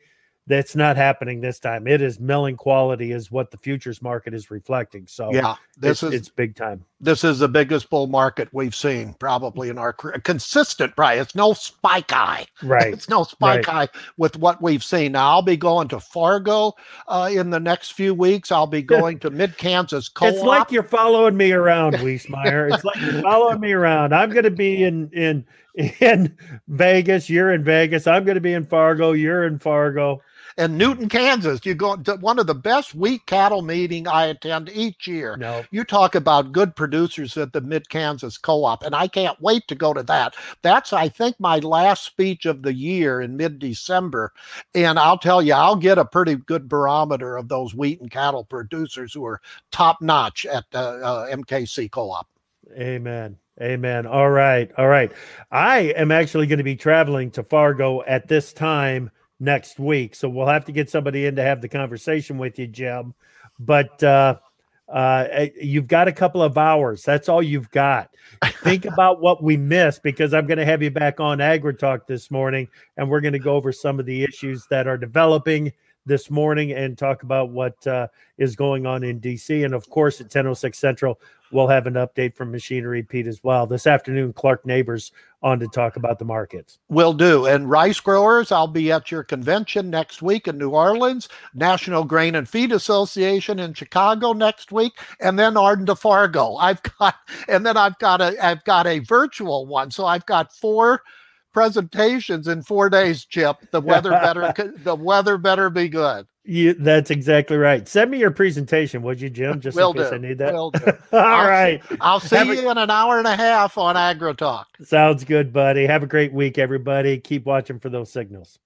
That's 0.48 0.78
not 0.78 0.96
happening 0.96 1.42
this 1.42 1.60
time. 1.60 1.88
It 1.88 2.02
is 2.02 2.22
milling 2.22 2.56
quality 2.56 3.12
is 3.12 3.30
what 3.30 3.52
the 3.52 3.58
futures 3.58 4.02
market 4.02 4.34
is 4.34 4.50
reflecting. 4.50 5.06
So 5.06 5.34
yeah, 5.34 5.56
this 5.78 6.02
it's, 6.02 6.14
is 6.14 6.22
it's 6.22 6.30
big 6.30 6.56
time. 6.56 6.86
This 7.02 7.26
is 7.26 7.40
the 7.40 7.50
biggest 7.50 7.90
bull 7.90 8.08
market 8.08 8.48
we've 8.54 8.74
seen 8.74 9.14
probably 9.20 9.68
in 9.68 9.78
our 9.78 9.92
career. 9.92 10.20
consistent 10.24 10.96
price. 10.96 11.22
It's 11.22 11.36
no 11.36 11.52
spike 11.52 12.12
high. 12.12 12.48
Right. 12.64 12.94
It's 12.98 13.10
no 13.10 13.24
spike 13.24 13.68
right. 13.68 13.90
high 13.90 14.00
with 14.18 14.38
what 14.38 14.62
we've 14.62 14.84
seen. 14.84 15.12
Now 15.12 15.32
I'll 15.32 15.42
be 15.42 15.58
going 15.58 15.90
to 15.90 16.00
Fargo 16.00 16.74
uh, 17.08 17.30
in 17.32 17.50
the 17.50 17.60
next 17.60 17.92
few 17.94 18.14
weeks. 18.14 18.52
I'll 18.52 18.66
be 18.66 18.82
going 18.98 19.20
to 19.20 19.30
Mid 19.30 19.58
Kansas 19.58 20.08
Co-op. 20.08 20.34
It's 20.34 20.44
like 20.44 20.72
you're 20.72 20.82
following 20.82 21.36
me 21.36 21.52
around, 21.52 21.96
Wiesemeyer. 21.96 22.74
it's 22.74 22.86
like 22.86 23.00
you're 23.02 23.22
following 23.22 23.60
me 23.60 23.74
around. 23.74 24.16
I'm 24.16 24.32
going 24.32 24.46
to 24.46 24.52
be 24.52 24.84
in 24.86 25.10
in 25.12 25.46
in 26.00 26.38
Vegas. 26.70 27.30
You're 27.30 27.54
in 27.54 27.66
Vegas. 27.66 28.08
I'm 28.08 28.24
going 28.24 28.36
to 28.36 28.42
be 28.42 28.54
in 28.54 28.66
Fargo. 28.66 29.12
You're 29.12 29.46
in 29.46 29.60
Fargo 29.60 30.22
in 30.58 30.78
Newton, 30.78 31.08
Kansas. 31.08 31.66
You 31.66 31.76
go 31.76 31.96
to 31.96 32.16
one 32.16 32.40
of 32.40 32.48
the 32.48 32.56
best 32.56 32.96
wheat 32.96 33.26
cattle 33.26 33.62
meeting 33.62 34.08
I 34.08 34.26
attend 34.26 34.70
each 34.70 35.08
year. 35.08 35.38
No. 35.38 35.64
You 35.72 35.84
talk 35.84 36.16
about 36.16 36.52
good 36.52 36.76
producers 36.76 37.38
at 37.38 37.54
the 37.54 37.62
Mid 37.62 37.90
Kansas 37.90 38.38
Co-op, 38.38 38.84
and 38.84 38.96
I 38.96 39.08
can't 39.08 39.40
wait 39.42 39.68
to 39.68 39.76
go 39.76 39.94
to 39.94 40.04
that. 40.04 40.36
That's 40.64 40.94
I 40.94 41.10
think 41.10 41.40
my 41.40 41.60
last 41.60 42.04
speech 42.04 42.46
of 42.46 42.64
the 42.64 42.74
year 42.74 43.22
in 43.22 43.38
mid 43.38 43.60
December, 43.60 44.34
and 44.74 44.98
I'll 44.98 45.20
tell 45.20 45.42
you, 45.42 45.54
I'll 45.54 45.76
get 45.76 45.98
a 45.98 46.06
pretty 46.06 46.36
good 46.36 46.68
barometer 46.68 47.38
of 47.38 47.48
those 47.48 47.76
wheat 47.76 48.02
and 48.02 48.12
cattle 48.12 48.44
producers 48.44 49.14
who 49.14 49.26
are 49.26 49.42
top 49.72 50.02
notch 50.02 50.46
at 50.46 50.66
uh, 50.74 50.78
uh, 50.78 51.36
MKC 51.36 51.92
Co-op. 51.92 52.28
Amen. 52.78 53.38
Amen. 53.62 54.06
All 54.06 54.30
right. 54.30 54.72
All 54.78 54.88
right. 54.88 55.12
I 55.52 55.94
am 55.96 56.12
actually 56.12 56.46
going 56.46 56.60
to 56.60 56.64
be 56.64 56.76
traveling 56.76 57.32
to 57.32 57.44
Fargo 57.44 58.04
at 58.04 58.28
this 58.28 58.54
time 58.54 59.10
next 59.40 59.80
week. 59.80 60.16
So 60.16 60.30
we'll 60.30 60.48
have 60.48 60.66
to 60.66 60.72
get 60.72 60.90
somebody 60.90 61.26
in 61.26 61.36
to 61.36 61.44
have 61.44 61.62
the 61.62 61.70
conversation 61.70 62.38
with 62.38 62.58
you, 62.58 62.68
Jim. 62.68 63.14
But 63.60 64.02
uh, 64.04 64.38
uh, 64.88 65.28
eh, 65.30 65.50
you've 65.60 65.88
got 65.88 66.08
a 66.08 66.12
couple 66.12 66.42
of 66.42 66.58
hours. 66.58 67.04
That's 67.04 67.30
all 67.30 67.44
you've 67.44 67.70
got. 67.72 68.14
Think 68.64 68.86
about 68.92 69.22
what 69.22 69.44
we 69.44 69.58
missed 69.58 70.04
because 70.04 70.34
I'm 70.34 70.48
going 70.48 70.60
to 70.60 70.66
have 70.66 70.82
you 70.82 70.92
back 70.92 71.20
on 71.20 71.40
AgriTalk 71.40 72.08
this 72.08 72.32
morning, 72.32 72.68
and 72.96 73.10
we're 73.10 73.22
going 73.22 73.34
to 73.34 73.40
go 73.40 73.56
over 73.56 73.72
some 73.72 74.00
of 74.00 74.06
the 74.06 74.24
issues 74.24 74.66
that 74.70 74.88
are 74.88 74.98
developing 74.98 75.74
this 76.06 76.32
morning 76.32 76.72
and 76.72 76.98
talk 76.98 77.24
about 77.24 77.50
what 77.50 77.86
uh, 77.86 78.08
is 78.38 78.56
going 78.56 78.86
on 78.86 79.04
in 79.04 79.20
DC. 79.20 79.66
And 79.66 79.74
of 79.74 79.90
course, 79.90 80.22
at 80.22 80.30
10:06 80.30 80.76
Central, 80.76 81.20
we'll 81.52 81.68
have 81.68 81.86
an 81.86 81.96
update 81.96 82.36
from 82.36 82.52
Machinery 82.52 83.04
Pete 83.04 83.28
as 83.28 83.44
well. 83.44 83.68
This 83.68 83.86
afternoon, 83.86 84.32
Clark 84.32 84.66
Neighbors 84.66 85.12
on 85.48 85.60
to 85.60 85.68
talk 85.68 85.96
about 85.96 86.20
the 86.20 86.26
markets. 86.26 86.78
Will 86.90 87.14
do. 87.14 87.46
And 87.46 87.70
rice 87.70 88.00
growers, 88.00 88.52
I'll 88.52 88.68
be 88.68 88.92
at 88.92 89.10
your 89.10 89.24
convention 89.24 89.90
next 89.90 90.22
week 90.22 90.48
in 90.48 90.58
New 90.58 90.72
Orleans, 90.72 91.30
National 91.54 92.04
Grain 92.04 92.36
and 92.36 92.48
Feed 92.48 92.72
Association 92.72 93.60
in 93.60 93.74
Chicago 93.74 94.34
next 94.34 94.72
week, 94.72 95.00
and 95.20 95.40
then 95.40 95.58
Arden 95.58 95.86
to 95.88 95.96
Fargo. 95.96 96.56
I've 96.58 96.82
got, 96.84 97.16
and 97.48 97.66
then 97.66 97.78
I've 97.78 97.98
got 98.00 98.22
a, 98.22 98.46
I've 98.46 98.64
got 98.66 98.86
a 98.86 99.00
virtual 99.00 99.66
one. 99.66 99.90
So 99.90 100.06
I've 100.06 100.26
got 100.26 100.54
four 100.54 101.02
presentations 101.54 102.48
in 102.48 102.62
four 102.62 102.90
days, 102.90 103.26
Chip. 103.26 103.58
The 103.72 103.82
weather 103.82 104.12
better, 104.12 104.54
the 104.84 104.96
weather 104.96 105.38
better 105.38 105.70
be 105.70 105.88
good. 105.90 106.28
You, 106.50 106.76
that's 106.76 107.12
exactly 107.12 107.58
right. 107.58 107.86
Send 107.90 108.10
me 108.10 108.20
your 108.20 108.32
presentation, 108.32 109.02
would 109.02 109.20
you, 109.20 109.30
Jim? 109.30 109.60
Just 109.60 109.76
Will 109.76 109.92
in 109.92 109.98
case 109.98 110.10
do. 110.12 110.16
I 110.16 110.18
need 110.18 110.38
that. 110.38 110.54
Will 110.54 110.72
do. 110.72 110.86
All 111.12 111.20
I'll 111.20 111.48
right. 111.50 111.82
See, 111.90 111.98
I'll 112.00 112.20
see 112.22 112.36
Have 112.38 112.48
you 112.48 112.66
a- 112.68 112.72
in 112.72 112.78
an 112.78 112.90
hour 112.90 113.18
and 113.18 113.28
a 113.28 113.36
half 113.36 113.78
on 113.78 113.96
AgriTalk. 113.96 114.64
Sounds 114.82 115.26
good, 115.26 115.52
buddy. 115.52 115.86
Have 115.86 116.04
a 116.04 116.08
great 116.08 116.32
week, 116.32 116.58
everybody. 116.58 117.18
Keep 117.20 117.46
watching 117.46 117.80
for 117.80 117.90
those 117.90 118.10
signals. 118.12 118.60